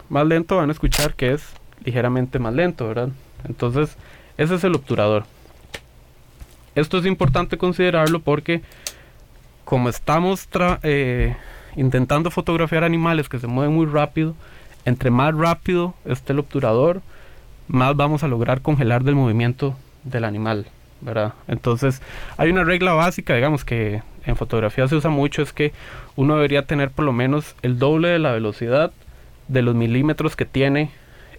[0.08, 1.44] más lento, van a escuchar que es
[1.84, 3.10] ligeramente más lento, ¿verdad?
[3.44, 3.98] Entonces,
[4.38, 5.26] ese es el obturador.
[6.78, 8.62] Esto es importante considerarlo porque
[9.66, 10.48] como estamos
[10.84, 11.36] eh,
[11.76, 14.36] intentando fotografiar animales que se mueven muy rápido,
[14.86, 17.02] entre más rápido esté el obturador,
[17.68, 20.68] más vamos a lograr congelar del movimiento del animal,
[21.02, 21.34] ¿verdad?
[21.48, 22.00] Entonces,
[22.38, 25.74] hay una regla básica, digamos que en fotografía se usa mucho, es que
[26.16, 28.92] uno debería tener por lo menos el doble de la velocidad
[29.48, 30.92] de los milímetros que tiene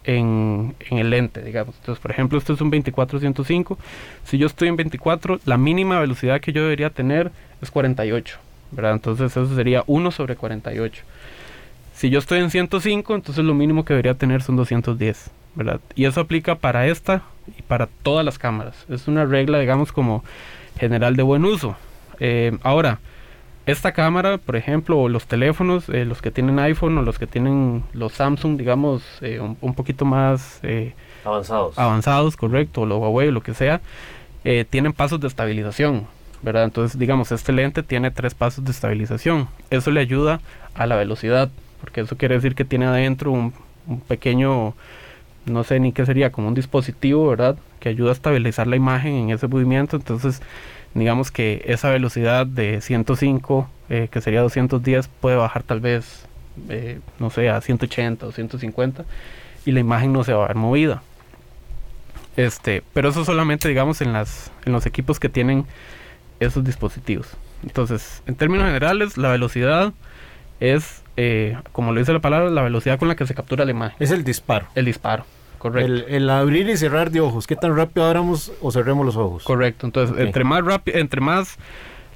[0.08, 1.76] en, el lente, digamos.
[1.76, 3.76] Entonces, por ejemplo, esto es un 24-105.
[4.24, 8.38] Si yo estoy en 24, la mínima velocidad que yo debería tener es 48,
[8.70, 8.92] ¿verdad?
[8.94, 11.02] Entonces, eso sería 1 sobre 48.
[11.94, 15.80] Si yo estoy en 105, entonces lo mínimo que debería tener son 210, ¿verdad?
[15.94, 17.22] Y eso aplica para esta
[17.58, 18.86] y para todas las cámaras.
[18.88, 20.24] Es una regla, digamos, como
[20.78, 21.76] general de buen uso.
[22.18, 22.98] Eh, ahora,
[23.68, 27.26] esta cámara, por ejemplo, o los teléfonos, eh, los que tienen iPhone o los que
[27.26, 31.78] tienen los Samsung, digamos, eh, un, poquito más eh, avanzados.
[31.78, 33.82] Avanzados, correcto, o los Huawei, lo que sea,
[34.70, 36.06] tienen pasos de estabilización,
[36.40, 36.64] ¿verdad?
[36.64, 39.48] Entonces, digamos, este lente tiene tres pasos de estabilización.
[39.68, 40.40] Eso le ayuda
[40.72, 41.50] a la velocidad,
[41.82, 43.52] porque eso quiere decir que tiene adentro un,
[43.86, 44.72] un pequeño,
[45.44, 47.58] no sé ni qué sería, como un dispositivo, ¿verdad?
[47.80, 49.96] Que ayuda a estabilizar la imagen en ese movimiento.
[49.96, 50.40] Entonces,
[50.94, 56.26] digamos que esa velocidad de 105, eh, que sería 210, puede bajar tal vez,
[56.68, 59.04] eh, no sé, a 180 o 150
[59.64, 61.02] y la imagen no se va a ver movida.
[62.36, 65.66] Este, pero eso solamente, digamos, en, las, en los equipos que tienen
[66.40, 67.36] esos dispositivos.
[67.64, 69.92] Entonces, en términos generales, la velocidad
[70.60, 73.72] es, eh, como lo dice la palabra, la velocidad con la que se captura la
[73.72, 73.96] imagen.
[73.98, 74.66] Es el disparo.
[74.74, 75.24] El disparo.
[75.58, 76.06] Correcto.
[76.08, 79.42] El, abrir y cerrar de ojos, ¿qué tan rápido abramos o cerremos los ojos?
[79.44, 81.56] Correcto, entonces entre más rápido, entre más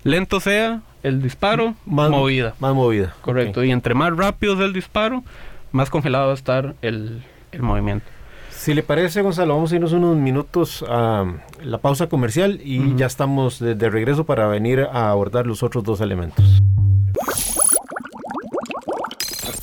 [0.04, 2.54] lento sea el disparo, más movida.
[2.60, 3.14] Más movida.
[3.20, 5.24] Correcto, y entre más rápido sea el disparo,
[5.72, 7.22] más congelado va a estar el,
[7.58, 8.06] movimiento.
[8.50, 11.24] Si le parece, Gonzalo, vamos a irnos unos minutos a
[11.64, 15.82] la pausa comercial y ya estamos de, de regreso para venir a abordar los otros
[15.82, 16.62] dos elementos.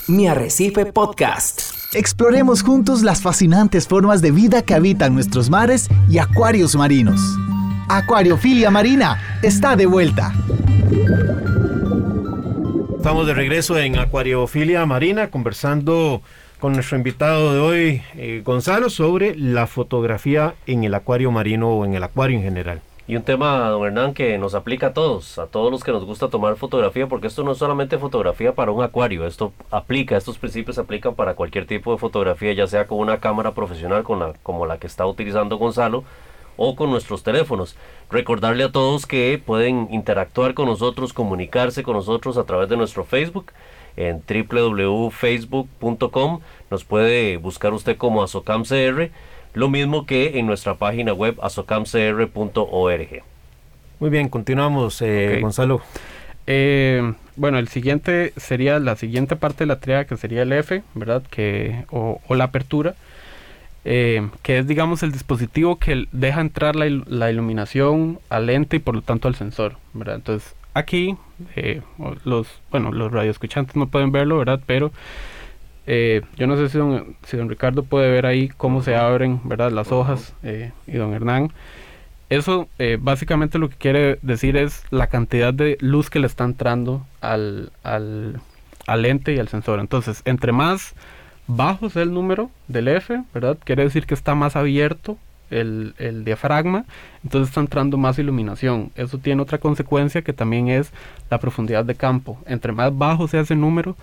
[0.09, 1.78] Mi Arrecife Podcast.
[1.93, 7.19] Exploremos juntos las fascinantes formas de vida que habitan nuestros mares y acuarios marinos.
[7.89, 10.31] Acuariofilia Marina está de vuelta.
[12.95, 16.21] Estamos de regreso en Acuariofilia Marina conversando
[16.59, 21.85] con nuestro invitado de hoy, eh, Gonzalo, sobre la fotografía en el acuario marino o
[21.85, 22.81] en el acuario en general.
[23.09, 26.05] Y un tema, don Hernán, que nos aplica a todos, a todos los que nos
[26.05, 30.37] gusta tomar fotografía, porque esto no es solamente fotografía para un acuario, esto aplica, estos
[30.37, 34.33] principios aplican para cualquier tipo de fotografía, ya sea con una cámara profesional con la,
[34.43, 36.03] como la que está utilizando Gonzalo,
[36.55, 37.75] o con nuestros teléfonos.
[38.11, 43.05] Recordarle a todos que pueden interactuar con nosotros, comunicarse con nosotros a través de nuestro
[43.05, 43.53] Facebook
[43.97, 46.41] en www.facebook.com.
[46.69, 49.09] Nos puede buscar usted como ASOCAMCR
[49.53, 53.23] lo mismo que en nuestra página web azocamcr.org.
[53.99, 55.81] Muy bien, continuamos, eh, Gonzalo.
[56.47, 60.81] Eh, bueno, el siguiente sería la siguiente parte de la triada que sería el F,
[60.95, 61.21] ¿verdad?
[61.29, 62.95] Que, o, la apertura,
[63.85, 68.79] eh, que es, digamos, el dispositivo que deja entrar la, la, iluminación al lente y
[68.79, 70.15] por lo tanto al sensor, ¿verdad?
[70.15, 71.17] Entonces, aquí,
[72.23, 74.61] los, bueno, los radioescuchantes no pueden verlo, ¿verdad?
[74.65, 74.91] Pero
[75.91, 79.41] eh, yo no sé si don, si don, Ricardo puede ver ahí cómo se abren
[79.43, 79.71] ¿verdad?
[79.71, 81.51] las hojas eh, y don Hernán.
[82.29, 86.43] Eso eh, básicamente lo que quiere decir es la cantidad de luz que le está
[86.43, 88.39] entrando al, al,
[88.85, 89.79] al lente y al sensor.
[89.79, 90.93] Entonces, entre más
[91.47, 93.57] bajo sea el número del F, ¿verdad?
[93.63, 95.17] Quiere decir que está más abierto
[95.49, 96.85] el, el, diafragma,
[97.23, 98.91] entonces está entrando más iluminación.
[98.93, 100.91] Eso tiene otra consecuencia que también es
[101.31, 102.37] la profundidad de campo.
[102.45, 103.95] Entre más bajo sea ese número,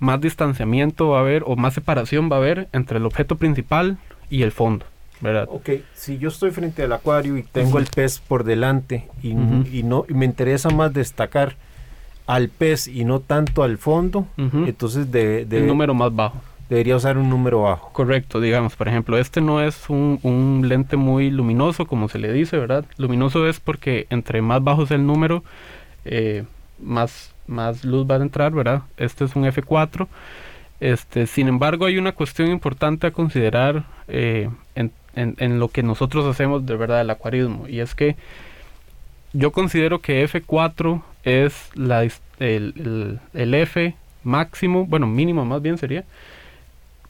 [0.00, 3.98] más distanciamiento va a haber o más separación va a haber entre el objeto principal
[4.28, 4.86] y el fondo.
[5.20, 5.46] ¿verdad?
[5.50, 10.04] Ok, si yo estoy frente al acuario y tengo el pez por delante y, no
[10.08, 11.56] me interesa más destacar
[12.26, 16.40] al pez y no tanto al fondo, entonces de, el número más bajo.
[16.70, 17.92] Debería usar un número bajo.
[17.92, 22.32] Correcto, digamos, por ejemplo, este no es un, un lente muy luminoso, como se le
[22.32, 22.84] dice, ¿verdad?
[22.96, 25.42] Luminoso es porque entre más bajo sea el número,
[26.04, 26.44] eh,
[26.78, 28.82] más más luz va a entrar, ¿verdad?
[28.96, 30.06] Este es un F4.
[30.80, 36.64] Este, sin embargo, hay una cuestión importante a considerar eh, en, lo que nosotros hacemos
[36.64, 38.16] de verdad el acuarismo, y es que
[39.32, 41.70] yo considero que F4 es
[42.38, 46.04] el, F máximo, bueno, mínimo más bien sería,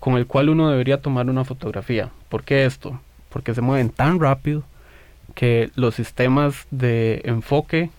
[0.01, 2.11] con el cual uno debería tomar una fotografía.
[2.29, 3.01] ¿Por qué esto?
[3.29, 4.65] Porque se mueven tan rápido
[5.35, 7.91] que los sistemas de enfoque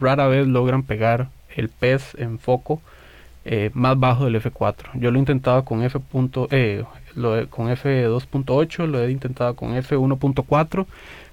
[0.00, 2.80] rara vez logran pegar el pez en foco
[3.46, 4.88] eh, más bajo del F4.
[4.94, 5.98] Yo lo he intentado con F.
[6.50, 10.86] Eh, lo con F2.8, lo he intentado con F1.4.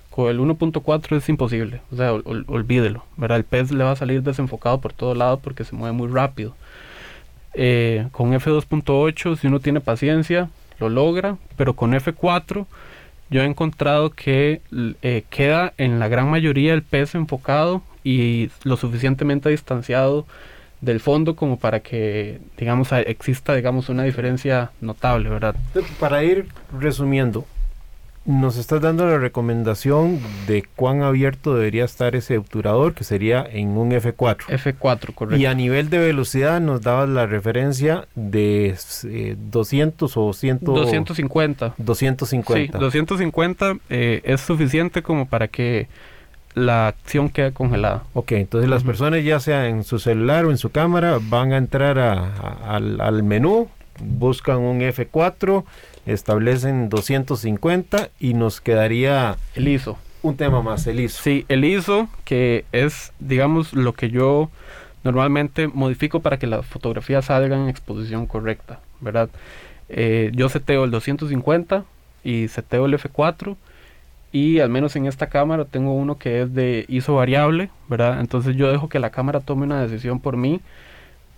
[0.10, 3.38] Con el 1.4 es imposible, o sea, olvídelo, ¿verdad?
[3.38, 6.54] El pez le va a salir desenfocado por todo lado porque se mueve muy rápido.
[7.54, 12.66] Eh, con F2.8, si uno tiene paciencia, lo logra, pero con F4
[13.30, 14.60] yo he encontrado que
[15.30, 20.26] queda en la gran mayoría el pez enfocado y lo suficientemente distanciado
[20.82, 25.56] del fondo como para que digamos exista digamos una diferencia notable verdad
[26.00, 26.48] para ir
[26.80, 27.46] resumiendo
[28.24, 33.70] nos estás dando la recomendación de cuán abierto debería estar ese obturador que sería en
[33.70, 35.42] un F4 F4 correcto.
[35.42, 38.76] Y a nivel de velocidad nos dabas la referencia de
[39.50, 45.88] 200 eh, o 100 250 250 sí 250 eh, es suficiente como para que
[46.54, 48.04] la acción queda congelada.
[48.14, 51.58] Ok, entonces las personas ya sea en su celular o en su cámara van a
[51.58, 55.64] entrar al, menú, buscan un F4,
[56.06, 59.38] establecen 250 y nos quedaría...
[59.56, 59.98] El ISO.
[60.24, 61.22] Un tema más, el ISO.
[61.22, 64.50] Sí, el ISO que es, digamos, lo que yo
[65.04, 69.30] normalmente modifico para que las fotografías salgan en exposición correcta, ¿verdad?
[69.90, 71.86] Eh, yo seteo el 250
[72.24, 73.56] y seteo el F4
[74.32, 78.22] y al menos en esta cámara tengo uno que es de ISO variable, ¿verdad?
[78.22, 80.62] Entonces yo dejo que la cámara tome una decisión por mí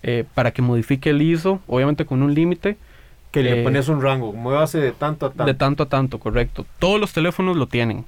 [0.03, 2.77] eh, para que modifique el ISO, obviamente con un límite.
[3.31, 5.45] Que le eh, pones un rango, muévase de tanto a tanto.
[5.45, 6.67] De tanto a tanto, correcto.
[6.77, 8.05] Todos los teléfonos lo tienen.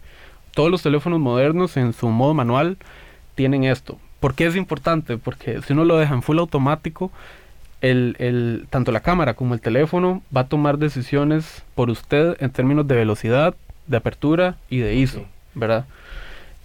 [0.54, 2.78] Todos los teléfonos modernos en su modo manual
[3.34, 3.98] tienen esto.
[4.20, 5.18] ¿Por qué es importante?
[5.18, 7.12] Porque si uno lo deja en full automático,
[7.82, 12.52] el, el, tanto la cámara como el teléfono va a tomar decisiones por usted en
[12.52, 13.56] términos de velocidad,
[13.88, 15.86] de apertura y de ISO, ¿verdad?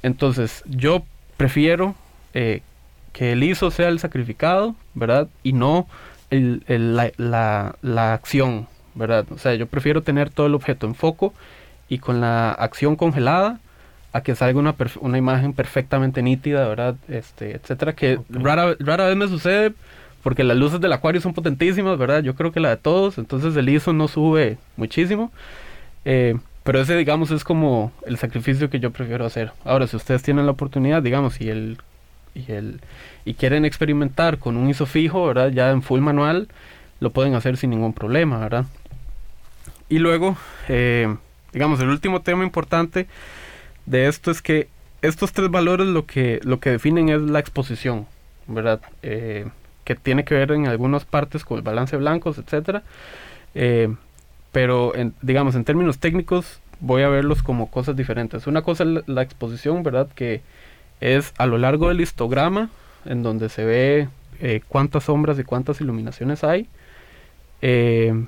[0.02, 1.04] Entonces, yo
[1.36, 1.94] prefiero
[2.34, 2.62] eh,
[3.12, 5.28] que el ISO sea el sacrificado, ¿verdad?
[5.42, 5.86] Y no
[6.30, 6.62] el,
[6.96, 9.26] la, la, acción, ¿verdad?
[9.30, 11.34] O sea, yo prefiero tener todo el objeto en foco
[11.88, 13.58] y con la acción congelada
[14.12, 16.96] a que salga una, una imagen perfectamente nítida, ¿verdad?
[17.08, 19.72] Este, etcétera, que rara, rara vez me sucede
[20.22, 22.22] porque las luces del acuario son potentísimas, ¿verdad?
[22.22, 25.32] Yo creo que la de todos, entonces el ISO no sube muchísimo.
[26.04, 26.36] Eh,
[26.70, 29.50] pero ese, digamos, es como el sacrificio que yo prefiero hacer.
[29.64, 31.78] Ahora, si ustedes tienen la oportunidad, digamos, y el
[32.32, 32.80] y el
[33.24, 35.50] y quieren experimentar con un ISO fijo, ¿verdad?
[35.50, 36.46] Ya en full manual,
[37.00, 38.66] lo pueden hacer sin ningún problema, ¿verdad?
[39.88, 40.36] Y luego,
[40.68, 41.12] eh,
[41.52, 43.08] digamos, el último tema importante
[43.86, 44.68] de esto es que
[45.02, 48.06] estos tres valores lo que lo que definen es la exposición,
[48.46, 48.80] ¿verdad?
[49.02, 49.48] Eh,
[49.82, 52.84] que tiene que ver en algunas partes con el balance de blancos, etcétera.
[53.56, 53.92] Eh,
[54.52, 58.46] pero digamos en términos técnicos voy a verlos como cosas diferentes.
[58.46, 60.08] Una cosa es la, exposición, ¿verdad?
[60.14, 60.40] Que
[61.00, 62.70] es a lo largo del histograma,
[63.04, 64.08] en donde se ve
[64.40, 66.66] eh, cuántas sombras y cuántas iluminaciones hay,
[67.62, 68.24] eh,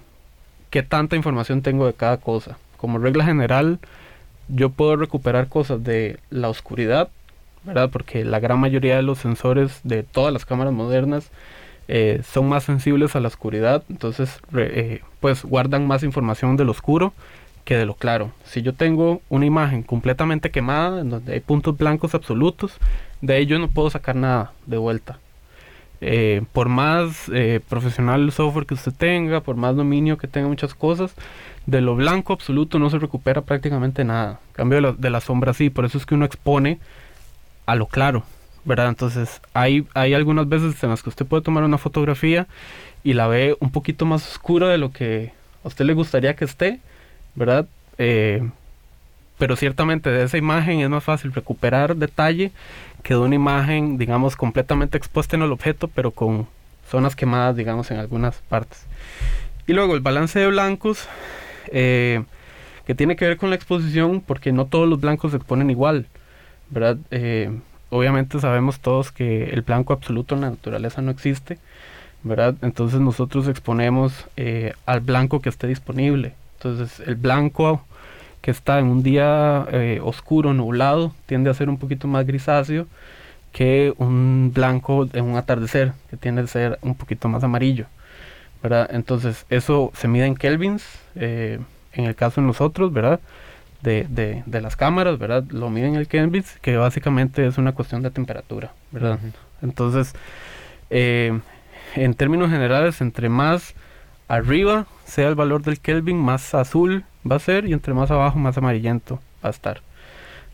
[0.71, 2.59] qué tanta información tengo de cada cosa.
[2.77, 3.79] Como regla general,
[4.49, 7.09] yo puedo recuperar cosas de la oscuridad,
[7.65, 7.91] ¿verdad?
[7.91, 11.31] Porque la gran mayoría de los sensores de todas las cámaras modernas
[11.89, 17.13] eh, son más sensibles a la oscuridad, entonces eh, pues guardan más información del oscuro
[17.65, 18.33] que de lo claro.
[18.45, 22.77] Si yo tengo una imagen completamente quemada, en donde hay puntos blancos absolutos,
[23.21, 25.19] de ello no puedo sacar nada de vuelta.
[26.01, 27.31] Eh, por más
[27.69, 31.15] profesional el software que usted tenga, por más dominio que tenga muchas cosas,
[31.67, 34.41] de lo blanco absoluto no se recupera prácticamente nada.
[34.53, 36.81] cambio la, de la sombra sí, por eso es que uno expone
[37.67, 38.25] a lo claro.
[38.65, 38.89] ¿Verdad?
[38.89, 42.47] Entonces hay, hay algunas veces en las que usted puede tomar una fotografía
[43.05, 45.33] y la ve un poquito más oscura de lo que
[45.65, 46.81] a usted le gustaría que esté,
[47.35, 47.67] ¿verdad?
[47.99, 48.49] Eh,
[49.39, 52.53] pero ciertamente de esa imagen es más fácil recuperar detalle
[53.03, 56.47] que de una imagen, digamos, completamente expuesta en el objeto, pero con
[56.89, 58.85] zonas quemadas, digamos, en algunas partes.
[59.67, 61.09] Y luego el balance de blancos,
[61.69, 62.23] eh,
[62.87, 66.07] que tiene que ver con la exposición, porque no todos los blancos se exponen igual,
[66.71, 66.99] ¿verdad?
[67.11, 67.51] Eh,
[67.93, 71.59] obviamente sabemos todos que el blanco absoluto en la naturaleza no existe,
[72.23, 72.55] ¿verdad?
[72.63, 76.35] Entonces nosotros exponemos eh, al blanco que esté disponible.
[76.57, 77.85] Entonces el blanco
[78.41, 82.87] que está en un día eh, oscuro, nublado, tiende a ser un poquito más grisáceo
[83.53, 87.87] que un blanco en un atardecer, que tiende a ser un poquito más amarillo,
[88.63, 88.89] ¿verdad?
[88.91, 90.83] Entonces eso se mide en kelvins,
[91.15, 91.59] eh,
[91.93, 93.21] en el caso de nosotros, ¿verdad?
[93.83, 95.45] De, de, las cámaras, ¿verdad?
[95.51, 99.19] Lo miden el Kelvin, que básicamente es una cuestión de temperatura, ¿verdad?
[99.61, 100.15] Entonces,
[100.91, 101.39] eh,
[101.95, 103.75] en términos generales, entre más
[104.29, 108.39] arriba sea el valor del Kelvin, más azul va a ser y entre más abajo,
[108.39, 109.83] más amarillento va a estar.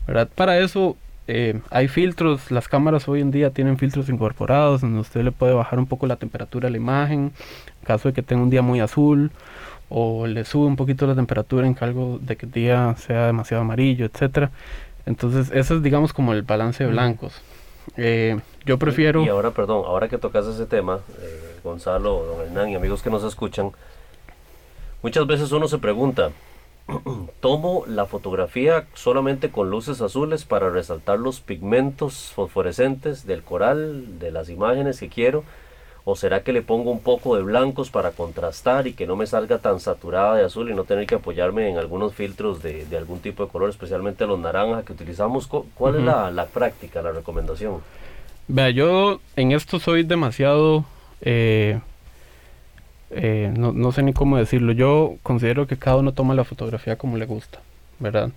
[0.07, 0.27] ¿verdad?
[0.33, 5.23] Para eso eh, hay filtros, las cámaras hoy en día tienen filtros incorporados donde usted
[5.23, 7.31] le puede bajar un poco la temperatura a la imagen,
[7.81, 9.31] en caso de que tenga un día muy azul,
[9.89, 13.63] o le sube un poquito la temperatura en caso de que el día sea demasiado
[13.63, 14.51] amarillo, etcétera.
[15.05, 17.41] Entonces, eso es, digamos, como el balance de blancos.
[17.97, 19.23] Eh, yo prefiero...
[19.23, 23.09] Y, ahora, perdón, ahora que tocas ese tema, eh, Gonzalo, don Hernán y amigos que
[23.09, 23.71] nos escuchan,
[25.01, 26.31] muchas veces uno se pregunta,
[27.39, 34.31] tomo la fotografía solamente con luces azules para resaltar los pigmentos fosforescentes del coral, de
[34.31, 35.43] las imágenes que quiero,
[36.05, 39.27] ¿O será que le pongo un poco de blancos para contrastar y que no me
[39.27, 43.19] salga tan saturada de azul y no tener que apoyarme en algunos filtros de, algún
[43.19, 45.47] tipo de color, especialmente los naranjas que utilizamos?
[45.47, 47.81] ¿Cuál es la, práctica, la recomendación?
[48.47, 50.85] Vea, yo en esto soy demasiado...
[51.21, 51.79] Eh,
[53.11, 54.71] eh, no, no sé ni cómo decirlo.
[54.71, 57.59] Yo considero que cada uno toma la fotografía como le gusta,
[57.99, 58.29] ¿verdad?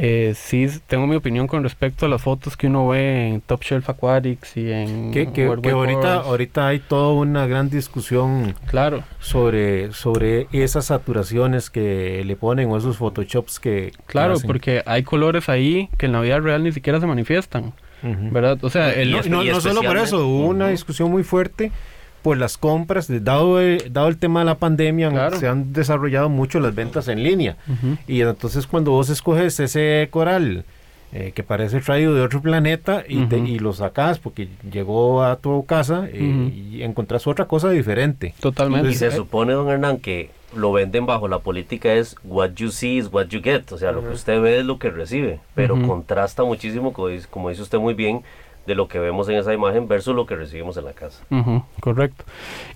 [0.00, 3.64] Eh, sí, tengo mi opinión con respecto a las fotos que uno ve en Top
[3.64, 9.02] Shelf Aquatics y en que, que, ahorita ahorita hay toda una gran discusión claro.
[9.18, 15.48] sobre sobre esas saturaciones que le ponen o esos photoshops que claro porque hay colores
[15.48, 19.42] ahí que en la vida real ni siquiera se manifiestan verdad o sea el, no,
[19.42, 21.72] no solo por eso hubo una discusión muy fuerte
[22.28, 26.60] pues las compras, dado el, dado el tema de la pandemia, se han desarrollado mucho
[26.60, 27.56] las ventas en línea.
[28.06, 30.66] Y entonces cuando vos escoges ese coral
[31.10, 35.64] eh, que parece traído de otro planeta y, y, lo sacas porque llegó a tu
[35.64, 38.34] casa eh, y encontrás otra cosa diferente.
[38.40, 38.90] Totalmente.
[38.90, 42.98] Y se supone, don Hernán, que lo venden bajo la política es what you see
[42.98, 45.80] is what you get, o sea, lo que usted ve es lo que recibe, pero
[45.80, 48.22] contrasta muchísimo, como dice usted muy bien,
[48.68, 51.24] de lo que vemos en esa imagen versus lo que recibimos en la casa.
[51.80, 52.24] correcto.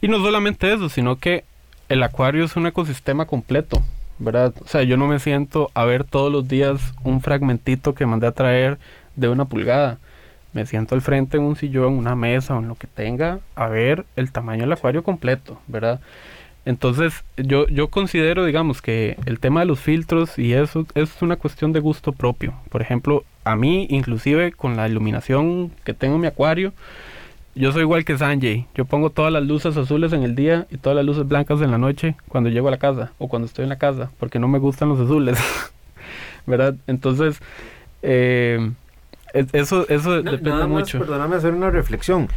[0.00, 1.44] Y no solamente eso, sino que
[1.90, 3.82] el acuario es un ecosistema completo,
[4.18, 4.54] ¿verdad?
[4.64, 8.26] O sea, yo no me siento a ver todos los días un fragmentito que mandé
[8.26, 8.78] a traer
[9.16, 9.98] de una pulgada.
[10.54, 13.68] Me siento al frente en un sillón, una mesa o en lo que tenga a
[13.68, 16.00] ver el tamaño del acuario completo, ¿verdad?
[16.64, 21.36] Entonces, yo, yo considero, digamos, que el tema de los filtros y eso es una
[21.36, 22.54] cuestión de gusto propio.
[22.68, 26.72] Por ejemplo, a mí, inclusive con la iluminación que tengo en mi acuario,
[27.54, 28.66] yo soy igual que Sanjay.
[28.74, 31.70] Yo pongo todas las luces azules en el día y todas las luces blancas en
[31.70, 34.46] la noche cuando llego a la casa o cuando estoy en la casa, porque no
[34.46, 35.38] me gustan los azules.
[36.46, 36.76] ¿Verdad?
[36.86, 37.40] Entonces,
[38.02, 38.70] eh,
[39.52, 41.00] eso, eso depende mucho.
[41.00, 42.28] Perdóname hacer una reflexión.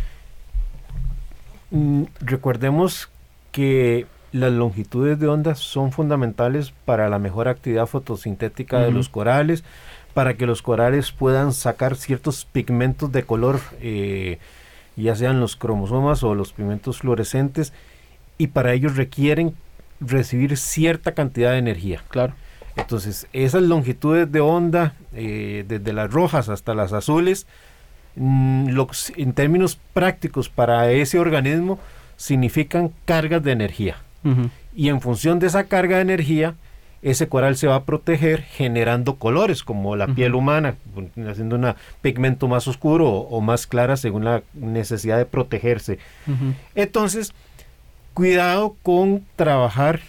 [1.70, 3.10] Mm, recordemos
[3.52, 4.06] que
[4.36, 9.64] las longitudes de onda son fundamentales para la mejor actividad fotosintética de los corales,
[10.14, 14.40] para que los corales puedan sacar ciertos pigmentos de color, eh,
[14.98, 17.72] ya sean los cromosomas o los pigmentos fluorescentes,
[18.38, 19.56] y para ellos requieren
[20.02, 22.04] recibir cierta cantidad de energía.
[22.10, 22.34] Claro.
[22.76, 27.48] Entonces, esas longitudes de onda, eh, desde las rojas hasta las azules,
[28.18, 28.78] mm,
[29.16, 31.80] en términos prácticos para ese organismo,
[32.18, 33.96] significan cargas de energía.
[34.76, 36.56] Y en función de esa carga de energía,
[37.02, 40.76] ese coral se va a proteger generando colores como la piel humana,
[41.30, 46.00] haciendo un pigmento más oscuro o, más clara según la necesidad de protegerse.
[46.74, 47.32] Entonces,
[48.16, 50.00] cuidado con trabajar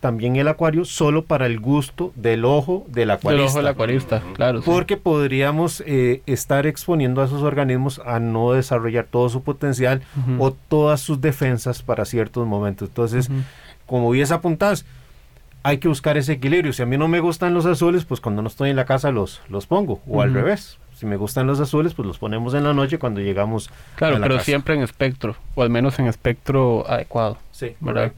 [0.00, 3.42] también el acuario solo para el gusto del ojo del acuarista.
[3.42, 4.62] Del ojo del acuarista, claro.
[4.64, 10.02] Porque podríamos eh, estar exponiendo a esos organismos a no desarrollar todo su potencial
[10.38, 12.88] o todas sus defensas para ciertos momentos.
[12.88, 13.28] Entonces,
[13.86, 14.84] como bien apuntás,
[15.62, 16.72] hay que buscar ese equilibrio.
[16.72, 19.10] Si a mí no me gustan los azules, pues cuando no estoy en la casa
[19.10, 20.00] los, los pongo.
[20.06, 20.78] O al revés.
[20.94, 24.40] Si me gustan los azules, pues los ponemos en la noche cuando llegamos claro, pero
[24.40, 27.36] siempre en espectro, o al menos en espectro adecuado.
[27.50, 28.12] Sí, ¿verdad?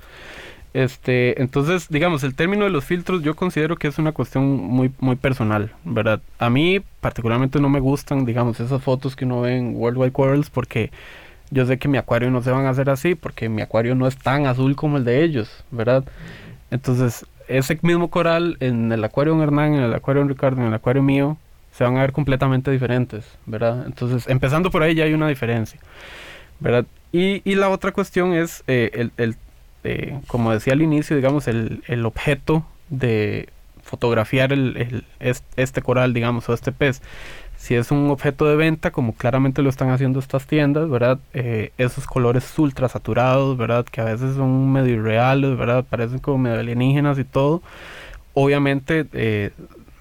[0.75, 4.93] Este, entonces, digamos, el término de los filtros yo considero que es una cuestión muy,
[5.01, 6.21] muy personal, ¿verdad?
[6.39, 10.13] A mí particularmente no me gustan, digamos, esas fotos que uno ve en World Wide
[10.13, 10.93] Corals porque
[11.51, 14.07] yo sé que mi acuario no se van a hacer así porque mi acuario no
[14.07, 16.05] es tan azul como el de ellos, ¿verdad?
[16.71, 20.69] Entonces, ese mismo coral en el acuario de Hernán, en el acuario de Ricardo, en
[20.69, 21.37] el acuario mío,
[21.73, 23.85] se van a ver completamente diferentes, ¿verdad?
[23.87, 25.81] Entonces, empezando por ahí ya hay una diferencia,
[26.61, 26.85] ¿verdad?
[27.13, 29.37] Y, y la otra cuestión es eh, el, el
[29.85, 33.49] eh, como decía al inicio, digamos, el, el objeto de
[33.83, 35.05] fotografiar el,
[35.57, 37.01] este coral, digamos, o este pez.
[37.59, 41.19] Si es un objeto de venta, como claramente lo están haciendo estas tiendas, ¿verdad?
[41.35, 43.85] Eh, esos colores ultra saturados, ¿verdad?
[43.85, 45.85] Que a veces son medio irreales, ¿verdad?
[45.85, 47.61] Parecen como medio alienígenas y todo.
[48.33, 49.51] Obviamente, eh,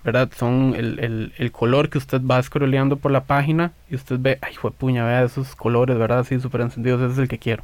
[0.03, 0.29] ¿verdad?
[0.37, 4.37] Son el, el, el color que usted va scrolleando por la página y usted ve,
[4.41, 6.19] ay, fue puña, vea esos colores, ¿verdad?
[6.19, 7.63] Así súper encendidos, ese es el que quiero,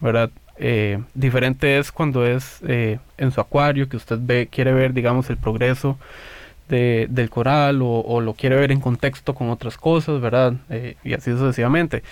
[0.00, 0.30] ¿verdad?
[0.56, 5.28] Eh, diferente es cuando es eh, en su acuario, que usted ve, quiere ver, digamos,
[5.30, 5.98] el progreso
[6.68, 10.54] de, del coral o, o, lo quiere ver en contexto con otras cosas, ¿verdad?
[10.70, 12.02] Eh, y así sucesivamente.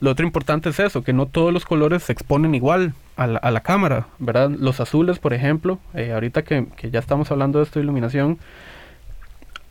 [0.00, 3.38] Lo otro importante es eso, que no todos los colores se exponen igual a la,
[3.38, 4.50] a la cámara, ¿verdad?
[4.50, 8.38] Los azules, por ejemplo, eh, ahorita que, que, ya estamos hablando de esto de iluminación,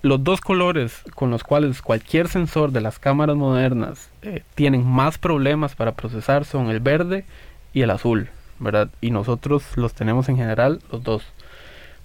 [0.02, 5.18] los dos colores con los cuales cualquier sensor de las cámaras modernas eh, tienen más
[5.18, 7.26] problemas para procesar son el verde
[7.74, 8.30] y el azul,
[8.60, 8.90] ¿verdad?
[9.00, 11.24] Y nosotros los tenemos en general los dos,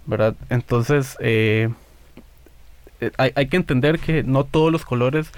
[0.04, 0.34] ¿verdad?
[0.50, 1.70] Entonces, eh,
[3.16, 5.30] hay, hay, que entender que no todos los colores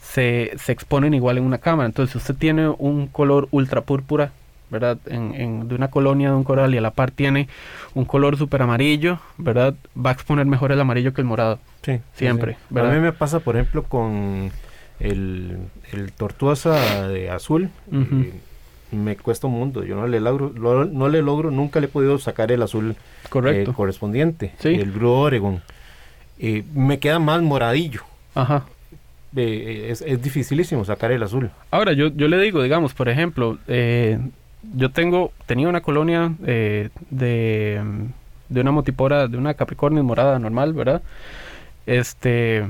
[0.00, 1.86] se, se, exponen igual en una cámara.
[1.86, 4.32] Entonces, si usted tiene un color ultra púrpura,
[4.70, 4.98] ¿verdad?
[5.06, 7.48] En, en, de una colonia de un coral y a la par tiene
[7.94, 9.74] un color súper amarillo, ¿verdad?
[9.96, 11.58] Va a exponer mejor el amarillo que el morado.
[11.82, 12.00] Sí.
[12.14, 12.56] Siempre.
[12.72, 12.78] Sí.
[12.78, 14.50] A mí me pasa, por ejemplo, con
[15.00, 15.58] el,
[15.92, 17.70] el tortuosa de azul.
[17.90, 18.32] Uh -huh.
[18.92, 19.84] me cuesta un mundo.
[19.84, 22.96] Yo no le logro, lo, no le logro, nunca le he podido sacar el azul
[23.28, 23.70] Correcto.
[23.70, 24.52] Eh, correspondiente.
[24.58, 24.68] Sí.
[24.68, 25.62] El Blue Oregon.
[26.38, 28.02] Eh, me queda más moradillo.
[28.34, 28.64] Ajá.
[29.36, 31.50] Eh, es, es, dificilísimo sacar el azul.
[31.70, 34.18] Ahora, yo, yo le digo, digamos, por ejemplo, eh,
[34.74, 41.02] yo tengo, tenía una colonia de, de una motipora, de una Capricornio morada normal, ¿verdad?
[41.86, 42.66] Este,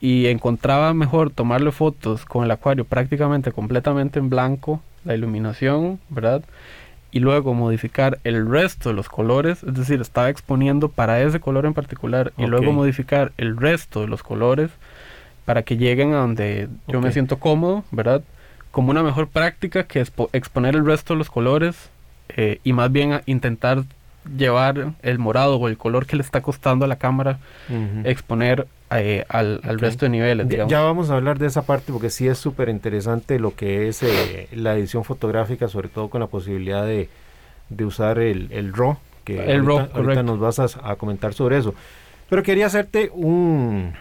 [0.00, 6.42] y encontraba mejor tomarle fotos con el acuario prácticamente completamente en blanco, la iluminación, ¿verdad?
[7.12, 11.66] Y luego modificar el resto de los colores, es decir, estaba exponiendo para ese color
[11.66, 12.46] en particular okay.
[12.46, 14.70] y luego modificar el resto de los colores
[15.44, 17.08] para que lleguen a donde yo okay.
[17.08, 18.22] me siento cómodo, ¿verdad?
[18.70, 21.90] Como una mejor práctica que expo exponer el resto de los colores
[22.30, 23.84] eh, y más bien intentar
[24.36, 27.38] llevar el morado o el color que le está costando a la cámara,
[27.68, 28.06] uh -huh.
[28.06, 28.66] exponer
[29.00, 29.88] eh, al, al okay.
[29.88, 30.48] resto de niveles.
[30.48, 30.70] Digamos.
[30.70, 34.02] Ya vamos a hablar de esa parte porque sí es súper interesante lo que es
[34.02, 37.08] eh, la edición fotográfica, sobre todo con la posibilidad de,
[37.68, 41.34] de usar el, el RAW, que el ahorita, RAW, ahorita nos vas a, a comentar
[41.34, 41.74] sobre eso.
[42.28, 43.92] Pero quería hacerte un,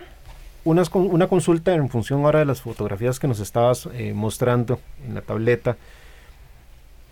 [0.63, 5.15] una, una, consulta en función ahora de las fotografías que nos estabas eh, mostrando en
[5.15, 5.77] la tableta.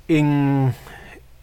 [0.07, 0.73] En,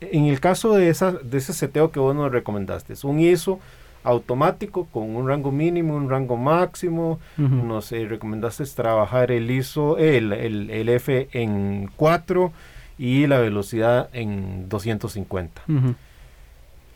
[0.01, 3.61] en el caso de, esa, de ese seteo que vos nos recomendaste, es un ISO
[4.07, 7.19] automático con un rango mínimo, un rango máximo.
[7.37, 7.63] Uh -huh.
[7.65, 12.53] Nos eh, recomendaste trabajar el ISO, el, el, el, F en 4
[12.99, 15.63] y la velocidad en 250.
[15.69, 15.95] Uh -huh.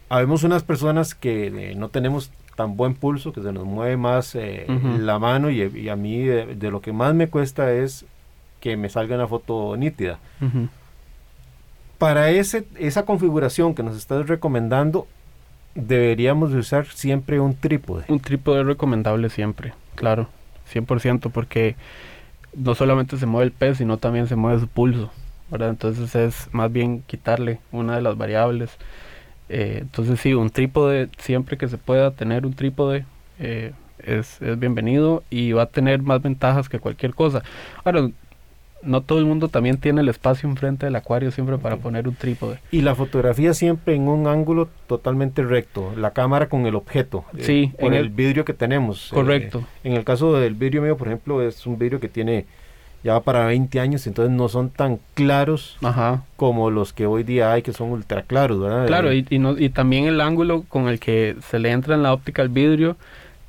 [0.09, 4.35] Habemos unas personas que eh, no tenemos tan buen pulso, que se nos mueve más
[4.35, 4.99] eh, uh -huh.
[4.99, 8.05] la mano y, y a mí de, de, lo que más me cuesta es
[8.61, 10.19] que me salga una foto nítida.
[11.99, 15.07] Para ese, esa configuración que nos estás recomendando,
[15.75, 18.05] deberíamos de usar siempre un trípode.
[18.09, 20.29] Un trípode es recomendable siempre, claro,
[20.73, 21.77] 100%, porque
[22.55, 25.11] no solamente se mueve el pez, sino también se mueve su pulso,
[25.51, 25.71] ¿verdad?
[25.71, 28.71] Entonces es más bien quitarle una de las variables.
[29.49, 33.05] Eh, entonces sí, un trípode, siempre que se pueda tener un trípode,
[33.39, 37.43] eh, es, es bienvenido y va a tener más ventajas que cualquier cosa.
[37.85, 38.11] Ahora,
[38.83, 42.15] no todo el mundo también tiene el espacio enfrente del acuario siempre para poner un
[42.15, 42.59] trípode.
[42.71, 47.73] Y la fotografía siempre en un ángulo totalmente recto, la cámara con el objeto, sí,
[47.73, 49.11] eh, con el, el, vidrio que tenemos.
[49.13, 49.65] Correcto.
[49.85, 52.47] Eh, en el caso del vidrio mío, por ejemplo, es un vidrio que tiene
[53.03, 56.25] ya va para 20 años, entonces no son tan claros Ajá.
[56.37, 58.87] como los que hoy día hay, que son ultra claros, ¿verdad?
[58.87, 62.03] Claro, y, y, no, y también el ángulo con el que se le entra en
[62.03, 62.97] la óptica al vidrio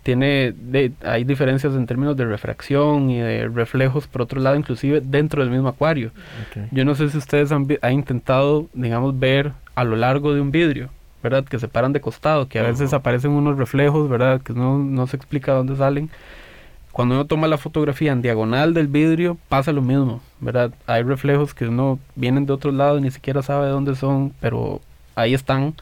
[0.04, 5.02] tiene de, hay diferencias en términos de refracción y de reflejos por otro lado inclusive
[5.02, 6.12] dentro del mismo acuario.
[6.50, 6.68] Okay.
[6.72, 10.52] yo no sé si ustedes han, han, intentado digamos ver a lo largo de un
[10.52, 10.90] vidrio
[11.22, 12.70] verdad que se paran de costado que a uh -huh.
[12.70, 16.10] veces aparecen unos reflejos verdad que no, no se explica dónde salen.
[16.92, 21.54] Cuando uno toma la fotografía en diagonal del vidrio pasa lo mismo verdad hay reflejos
[21.54, 24.82] que uno vienen de otro lado y ni siquiera sabe de dónde son pero
[25.16, 25.76] ahí están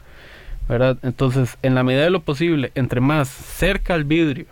[0.70, 0.98] ¿verdad?
[1.02, 4.46] Entonces, en la medida de lo posible, entre más cerca al vidrio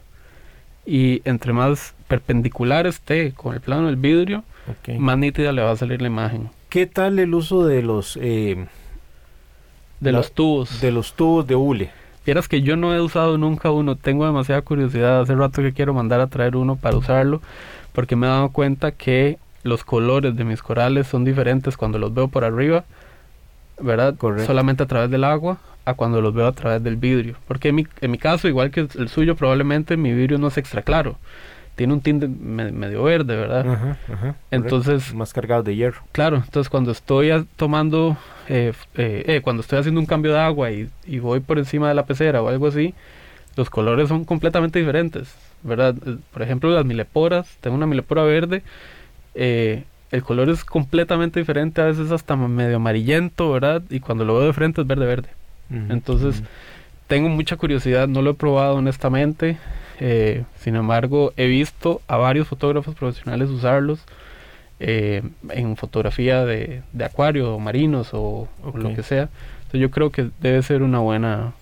[0.85, 4.99] y entre más perpendicular esté con el plano del vidrio, okay.
[4.99, 6.51] más nítida le va a salir la imagen.
[6.71, 8.66] ¿Qué tal el uso de los eh,
[10.01, 10.81] de la, los tubos?
[10.81, 11.91] De los tubos de hule.
[12.27, 15.95] Vieras que yo no he usado nunca uno, tengo demasiada curiosidad, hace rato que quiero
[15.95, 17.41] mandar a traer uno para usarlo,
[17.93, 22.12] porque me he dado cuenta que los colores de mis corales son diferentes cuando los
[22.12, 22.85] veo por arriba,
[23.81, 24.16] ¿verdad?
[24.16, 24.47] Correcto.
[24.47, 25.59] Solamente a través del agua
[25.89, 27.36] a cuando los veo a través del vidrio.
[27.47, 30.57] Porque en mi, en mi caso, igual que el suyo, probablemente mi vidrio no es
[30.59, 31.16] extra claro.
[31.76, 33.70] Tiene un tinte me, medio verde, ¿verdad?
[33.70, 35.14] Ajá, ajá, entonces...
[35.14, 36.03] Más cargado de hierro.
[36.11, 38.16] Claro, entonces cuando estoy tomando,
[38.49, 41.89] eh, eh, eh, cuando estoy haciendo un cambio de agua y, y, voy por encima
[41.89, 42.95] de la pecera o algo así,
[43.59, 45.95] los colores son completamente diferentes, ¿verdad?
[46.07, 48.62] Eh, por ejemplo, las mileporas, tengo una milepora verde,
[49.34, 53.82] eh, el color es completamente diferente, a veces hasta medio amarillento, ¿verdad?
[53.91, 54.86] Y cuando lo veo de frente es
[55.71, 56.43] Entonces,
[57.07, 59.59] tengo mucha curiosidad, no lo he probado honestamente,
[60.01, 64.01] eh, sin embargo, he visto a varios fotógrafos profesionales usarlos
[64.81, 69.29] eh, en fotografía de, acuario o marinos o, lo que sea.
[69.59, 71.53] Entonces yo creo que debe ser una buena...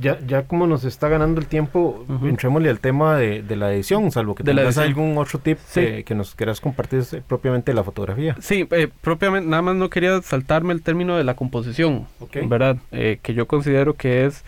[0.00, 4.34] Ya, ya como nos está ganando el tiempo, entrémosle al tema de, la edición, salvo
[4.34, 8.36] que tengas algún otro tip que nos quieras compartir propiamente de la fotografía.
[8.40, 12.06] Sí, eh, propiamente, nada más no quería saltarme el término de la composición,
[12.46, 12.78] ¿verdad?
[12.90, 14.44] que yo considero que es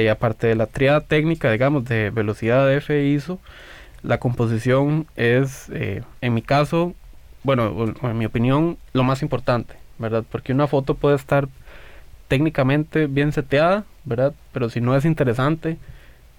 [0.00, 3.38] y aparte de la triada técnica, digamos, de velocidad de F ISO,
[4.02, 6.94] la composición es, eh, en mi caso,
[7.42, 10.24] bueno, en mi opinión, lo más importante, ¿verdad?
[10.30, 11.48] Porque una foto puede estar
[12.34, 14.34] técnicamente bien seteada, ¿verdad?
[14.52, 15.76] Pero si no es interesante,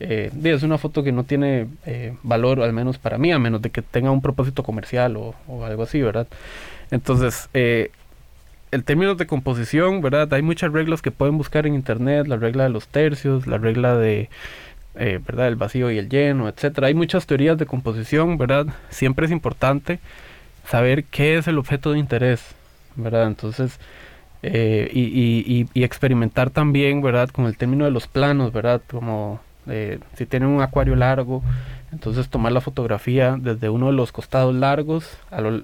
[0.01, 3.61] eh, es una foto que no tiene eh, valor, al menos para mí, a menos
[3.61, 6.27] de que tenga un propósito comercial o, o algo así, ¿verdad?
[6.91, 7.91] Entonces, eh,
[8.71, 10.33] el término de composición, ¿verdad?
[10.33, 13.95] Hay muchas reglas que pueden buscar en internet, la regla de los tercios, la regla
[13.95, 14.29] de,
[14.95, 15.47] eh, ¿verdad?
[15.47, 16.87] El vacío y el lleno, etcétera.
[16.87, 18.65] Hay muchas teorías de composición, ¿verdad?
[18.89, 19.99] Siempre es importante
[20.67, 22.43] saber qué es el objeto de interés,
[22.97, 23.27] ¿verdad?
[23.27, 23.79] Entonces,
[24.53, 27.29] eh, y, y, experimentar también, ¿verdad?
[27.29, 28.81] Con el término de los planos, ¿verdad?
[28.87, 31.41] Como eh, si tienen un acuario largo,
[31.91, 35.63] entonces tomar la fotografía desde uno de los costados largos, a lo,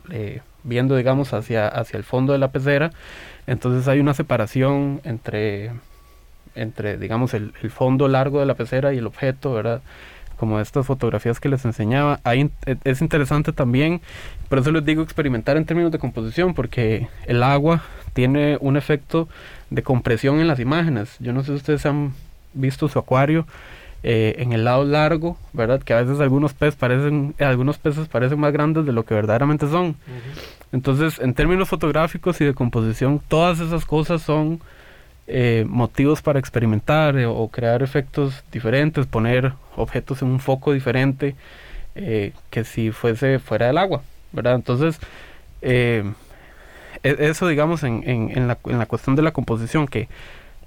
[0.63, 2.91] viendo, digamos, hacia, hacia el fondo de la pecera.
[3.45, 5.71] Entonces hay una separación entre,
[6.55, 9.81] entre digamos, el, fondo largo de la pecera y el objeto, ¿verdad?
[10.37, 12.19] Como estas fotografías que les enseñaba.
[12.23, 14.01] Ahí e, es interesante también,
[14.49, 19.27] por eso les digo experimentar en términos de composición, porque el agua tiene un efecto
[19.69, 21.15] de compresión en las imágenes.
[21.19, 22.13] Yo no sé si ustedes han
[22.53, 23.45] visto su acuario
[24.03, 25.81] eh, en el lado largo, ¿verdad?
[25.81, 29.67] Que a veces algunos peces parecen, algunos peces parecen más grandes de lo que verdaderamente
[29.67, 29.95] son.
[30.71, 34.59] Entonces, en términos fotográficos y de composición, todas esas cosas son
[35.27, 41.35] eh, motivos para experimentar eh, o crear efectos diferentes, poner objetos en un foco diferente
[41.93, 44.01] que si fuese fuera del agua,
[44.31, 44.55] ¿verdad?
[44.55, 44.97] Entonces,
[47.03, 50.07] eso digamos en, en, la, en la cuestión de la composición, que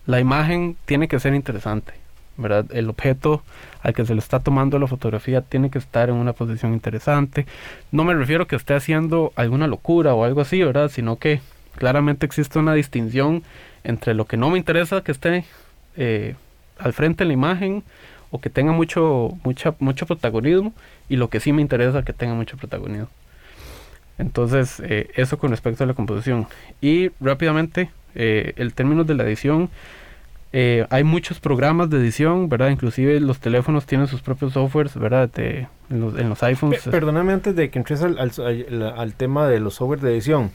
[0.07, 1.95] la imagen tiene que ser interesante
[2.37, 2.67] ¿verdad?
[2.73, 3.43] El objeto
[3.83, 7.47] al que se le está tomando la fotografía tiene que estar en una posición interesante.
[7.93, 10.91] No me refiero a que esté haciendo alguna locura o algo así, ¿verdad?
[10.91, 11.41] Sino que
[11.77, 13.43] claramente existe una distinción
[13.85, 15.45] entre lo que no me interesa que esté
[15.97, 16.35] eh,
[16.79, 17.85] al frente de la imagen
[18.31, 20.73] o que tenga mucho, mucha, mucho protagonismo
[21.09, 23.09] y lo que sí me interesa que tenga mucho protagonismo.
[24.19, 26.47] Entonces, eh, eso con respecto a la composición.
[26.81, 29.71] Y rápidamente, eh, el término de la edición
[30.57, 32.69] eh, hay muchos programas de edición, ¿verdad?
[32.69, 35.29] Inclusive los teléfonos tienen sus propios softwares, ¿verdad?
[35.37, 35.67] en,
[36.29, 36.83] los, iPhones.
[36.83, 40.53] perdóname antes de que entres al, tema de los softwares de edición.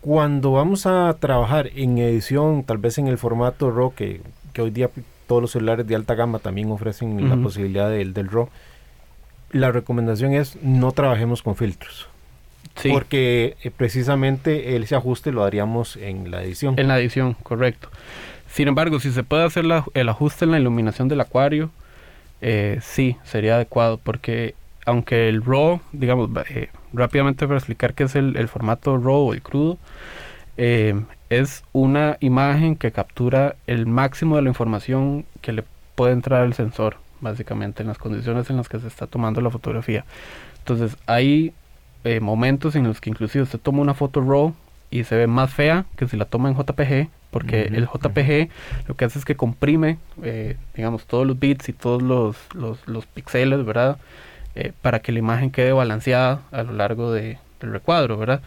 [0.00, 4.20] Cuando vamos a trabajar en edición, tal vez en el formato RAW, que,
[4.58, 4.90] hoy día
[5.28, 8.48] todos los celulares de alta gama también ofrecen la posibilidad del, del RAW,
[9.54, 12.08] la recomendación es no trabajemos con filtros.
[12.90, 16.74] Porque eh, precisamente ese ajuste lo haríamos en la edición.
[16.76, 17.88] En la edición, correcto.
[18.48, 21.70] Sin embargo, si se puede hacer el ajuste en la iluminación del acuario,
[22.40, 28.16] eh, sí, sería adecuado, porque aunque el RAW, digamos, eh, rápidamente para explicar qué es
[28.16, 29.78] el, formato RAW o el crudo,
[30.56, 36.54] es una imagen que captura el máximo de la información que le puede entrar al
[36.54, 40.04] sensor, básicamente, en las condiciones en las que se está tomando la fotografía.
[40.58, 41.52] Entonces, ahí
[42.04, 44.54] eh, momentos en los que inclusive se toma una foto RAW
[44.90, 48.50] y se ve más fea que si la toma en JPG, porque el JPG
[48.86, 53.06] lo que hace es que comprime, eh, digamos, todos los bits y todos los, los,
[53.06, 53.98] píxeles, ¿verdad?
[54.54, 58.40] Eh, para que la imagen quede balanceada a lo largo de, del recuadro, ¿verdad?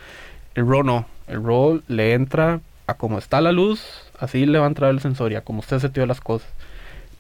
[0.55, 3.84] El RAW no, el RAW le entra a como está la luz,
[4.19, 6.47] así le va a entrar el sensor y a como usted setió las cosas,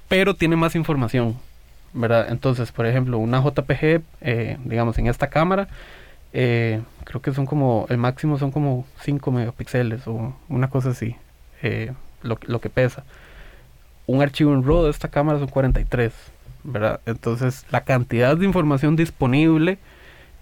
[0.07, 1.35] pero tiene más información,
[1.93, 2.27] ¿verdad?
[2.29, 4.01] Entonces, por ejemplo, una JPG,
[4.65, 5.67] digamos, en esta cámara,
[6.33, 11.15] eh, creo que son como, el máximo son como 5 megapíxeles o una cosa así,
[11.61, 13.03] eh, lo, lo, que pesa.
[14.05, 16.13] Un archivo en RAW de esta cámara son 43,
[16.63, 16.99] ¿verdad?
[17.05, 19.79] Entonces la cantidad de información disponible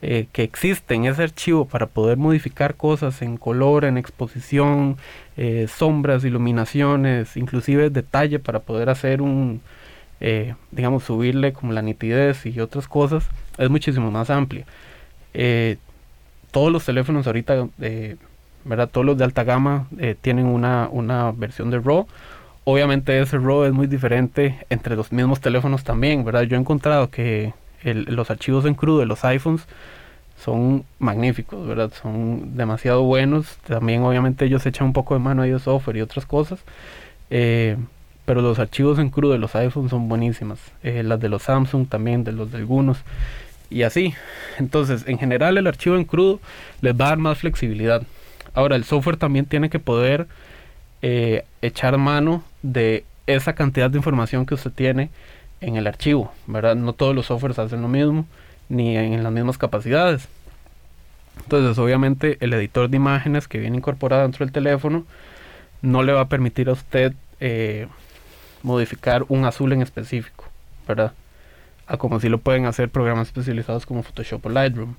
[0.01, 4.97] eh, que existe en ese archivo para poder modificar cosas en color, en exposición,
[5.67, 9.61] sombras, iluminaciones, inclusive detalle para poder hacer un,
[10.71, 14.65] digamos, subirle como la nitidez y otras cosas, es muchísimo más amplia.
[15.33, 15.77] Eh,
[16.51, 18.15] todos los teléfonos ahorita, eh,
[18.63, 18.89] ¿verdad?
[18.89, 22.07] Todos los de alta gama eh, tienen una, una versión de RAW
[22.65, 26.43] obviamente ese RAW es muy diferente entre los mismos teléfonos también, ¿verdad?
[26.43, 27.53] Yo he encontrado que
[27.83, 29.67] los archivos en crudo de los iPhones
[30.43, 31.91] son magníficos, ¿verdad?
[32.01, 33.57] Son demasiado buenos.
[33.67, 36.59] También obviamente ellos echan un poco de mano ahí de software y otras cosas.
[37.29, 37.77] Eh,
[38.25, 40.59] pero los archivos en crudo de los iPhones son buenísimas.
[40.83, 42.97] Eh, las de los Samsung también, de los de algunos.
[43.69, 44.13] Y así.
[44.57, 46.39] Entonces, en general el archivo en crudo
[46.81, 48.03] les va a dar más flexibilidad.
[48.53, 50.27] Ahora, el software también tiene que poder
[51.01, 55.09] eh, echar mano de esa cantidad de información que usted tiene
[55.61, 56.75] en el archivo, ¿verdad?
[56.75, 58.25] No todos los softwares hacen lo mismo,
[58.69, 60.27] ni en las mismas capacidades.
[61.43, 65.05] Entonces, obviamente, el editor de imágenes que viene incorporado dentro del teléfono
[65.81, 67.87] no le va a permitir a usted eh,
[68.65, 70.45] modificar un azul en específico,
[70.87, 71.13] ¿verdad?
[71.87, 74.95] A como si lo pueden hacer programas especializados como Photoshop o Lightroom.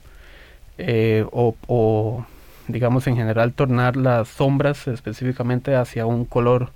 [0.79, 2.25] Eh, o,
[2.69, 6.71] digamos, en general, tornar las sombras específicamente hacia un color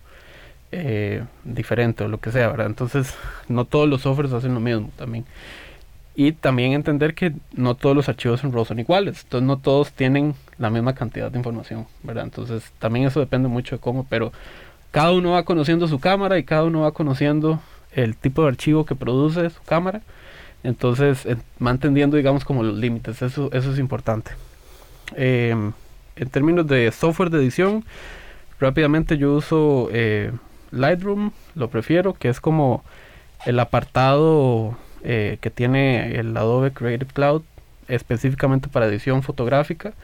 [0.72, 2.66] eh, diferente o lo que sea, ¿verdad?
[2.66, 3.14] Entonces,
[3.48, 5.24] no todos los softwares hacen lo mismo también.
[6.16, 9.92] Y también entender que no todos los archivos en RAW son iguales, entonces no todos
[9.92, 12.24] tienen la misma cantidad de información, ¿verdad?
[12.24, 14.32] Entonces también eso depende mucho de cómo, pero
[14.90, 17.60] cada uno va conociendo su cámara y cada uno va conociendo
[17.92, 20.02] el tipo de archivo que produce su cámara.
[20.62, 21.26] Entonces,
[21.58, 24.32] manteniendo, digamos, como los límites, eso, eso es importante.
[25.16, 25.72] Em,
[26.16, 27.84] en términos de software de edición,
[28.58, 30.32] rápidamente yo uso eh,
[30.70, 32.84] Lightroom, lo prefiero, que es como
[33.46, 37.42] el apartado eh, que tiene el Adobe Creative Cloud
[37.88, 39.94] específicamente para edición fotográfica.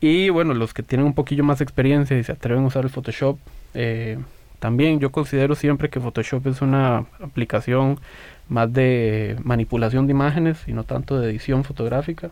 [0.00, 2.90] Y bueno, los que tienen un poquillo más experiencia y se atreven a usar el
[2.90, 3.38] Photoshop,
[3.74, 4.18] eh,
[4.58, 7.98] también yo considero siempre que Photoshop es una aplicación
[8.48, 12.30] más de manipulación de imágenes y no tanto de edición fotográfica.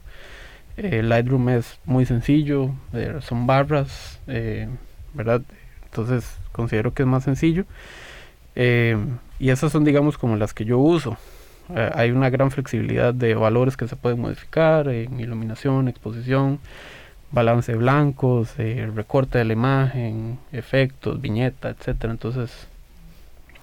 [0.77, 2.71] Eh, Lightroom es muy sencillo,
[3.21, 4.21] son barras,
[5.15, 5.43] ¿verdad?
[5.85, 7.65] Entonces considero que es más sencillo.
[8.55, 11.17] y esas son, digamos, como las que yo uso.
[11.75, 16.61] Eh, hay una gran flexibilidad de valores que se pueden modificar en iluminación, exposición,
[17.33, 22.13] balance blancos, eh, recorte de la imagen, efectos, viñeta, etcétera.
[22.13, 22.69] Entonces,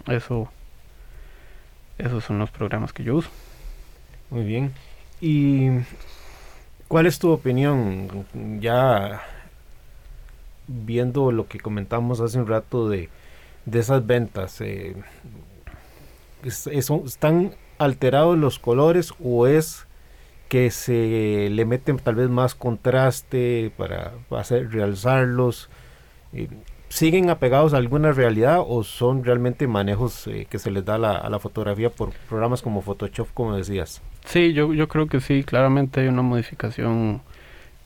[0.08, 0.50] eso,
[1.98, 3.30] esos son los programas que yo uso.
[4.30, 4.74] Muy bien.
[5.22, 5.70] ¿Y
[6.88, 8.26] cuál es tu opinión?
[8.60, 9.22] Ya
[10.68, 13.10] viendo lo que comentamos hace un rato de,
[13.66, 14.96] de esas ventas, eh,
[16.44, 19.86] ¿están alterados los colores o es
[20.54, 25.68] que se le meten tal vez más contraste para, hacer realzarlos?
[26.32, 26.48] Eh,
[26.90, 31.28] ¿Siguen apegados a alguna realidad o son realmente manejos eh, que se les da a
[31.28, 34.04] la fotografía por programas como Photoshop, como decías?
[34.26, 37.24] Sí, yo, yo creo que sí, claramente hay una modificación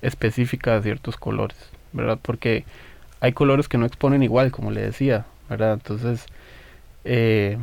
[0.01, 2.19] específica de ciertos colores, ¿verdad?
[2.21, 2.65] Porque
[3.21, 5.71] hay colores que no exponen igual, como le decía, ¿verdad?
[5.71, 6.25] Entonces,
[7.05, 7.59] eh,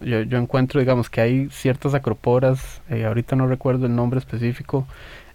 [0.00, 4.86] yo, yo encuentro, digamos, que hay ciertas acroporas, eh, ahorita no recuerdo el nombre específico,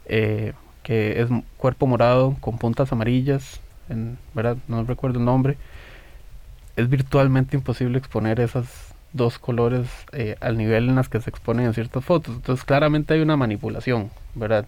[0.05, 0.53] eh,
[0.83, 4.57] que es cuerpo morado con puntas amarillas, en, ¿verdad?
[4.67, 5.57] No recuerdo el nombre.
[6.75, 11.67] Es virtualmente imposible exponer esas dos colores eh, al nivel en las que se exponen
[11.67, 12.35] en ciertas fotos.
[12.35, 14.65] Entonces claramente hay una manipulación, ¿verdad?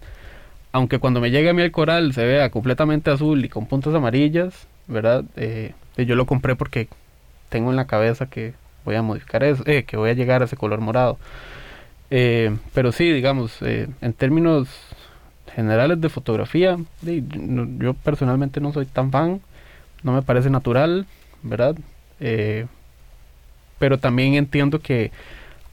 [0.71, 3.93] Aunque cuando me llegue a mí el coral se vea completamente azul y con puntas
[3.95, 5.23] amarillas, ¿verdad?
[5.97, 6.89] yo lo compré porque
[7.49, 8.53] tengo en la cabeza que
[8.85, 11.17] voy a modificar eso, eh, que voy a llegar a ese color morado.
[12.11, 14.69] Eh, pero sí, digamos, eh, en términos
[15.53, 19.41] generales de fotografía, yo, personalmente no soy tan fan,
[20.03, 21.05] no me parece natural,
[21.43, 21.75] ¿verdad?
[23.77, 25.11] pero también entiendo que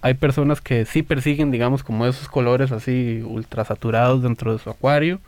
[0.01, 4.71] hay personas que sí persiguen, digamos, como esos colores así ultra saturados dentro de su
[4.71, 5.21] acuario.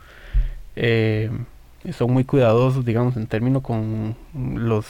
[0.75, 4.85] y son muy cuidadosos, digamos, en términos con los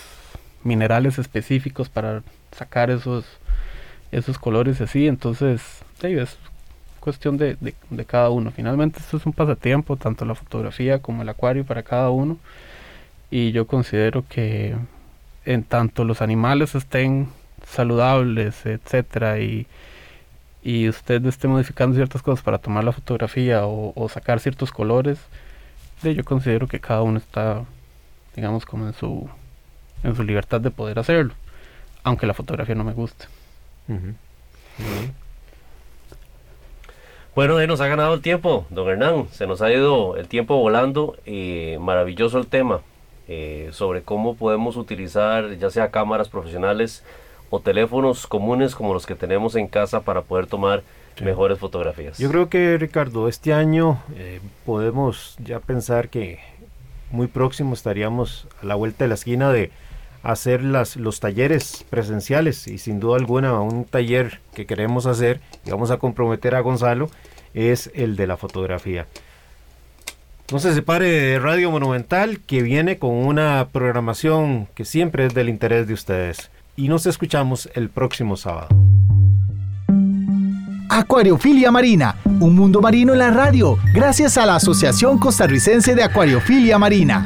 [0.66, 2.24] minerales específicos para
[2.56, 3.26] sacar esos,
[4.12, 5.08] esos colores así.
[5.08, 5.62] Entonces,
[6.01, 6.38] es
[6.99, 8.51] cuestión de, de, cada uno.
[8.51, 12.38] Finalmente, esto es un pasatiempo, tanto la fotografía como el acuario para cada uno.
[13.30, 14.76] Y yo considero que
[15.45, 17.28] en tanto los animales estén
[17.66, 19.68] saludables, etcétera, y,
[20.64, 25.20] y usted esté modificando ciertas cosas para tomar la fotografía o, sacar ciertos colores,
[26.03, 27.64] yo considero que cada uno está,
[28.36, 29.28] digamos, como en su
[30.03, 31.34] en su libertad de poder hacerlo,
[32.06, 33.26] aunque la fotografía no me guste.
[37.36, 39.28] Bueno, ahí nos ha ganado el tiempo, don Hernán.
[39.32, 41.18] Se nos ha ido el tiempo volando.
[41.26, 42.82] y maravilloso el tema
[43.28, 47.03] eh, sobre cómo podemos utilizar ya sea cámaras profesionales
[47.49, 50.84] o teléfonos comunes como los que tenemos en casa para poder tomar
[51.22, 52.20] mejores fotografías.
[52.20, 56.39] Yo creo que Ricardo, este año eh, podemos ya pensar que
[57.10, 59.72] muy próximo estaríamos a la vuelta de la esquina de
[60.26, 65.91] hacer los talleres presenciales y sin duda alguna un taller que queremos hacer y vamos
[65.91, 67.09] a comprometer a Gonzalo
[67.53, 69.05] es el de la fotografía.
[70.51, 75.47] No se separe de Radio Monumental que viene con una programación que siempre es del
[75.47, 78.69] interés de ustedes y nos escuchamos el próximo sábado.
[80.89, 86.80] Acuariofilia Marina, un mundo marino en la radio, gracias a la Asociación Costarricense de Acuariofilia
[86.80, 87.26] Marina.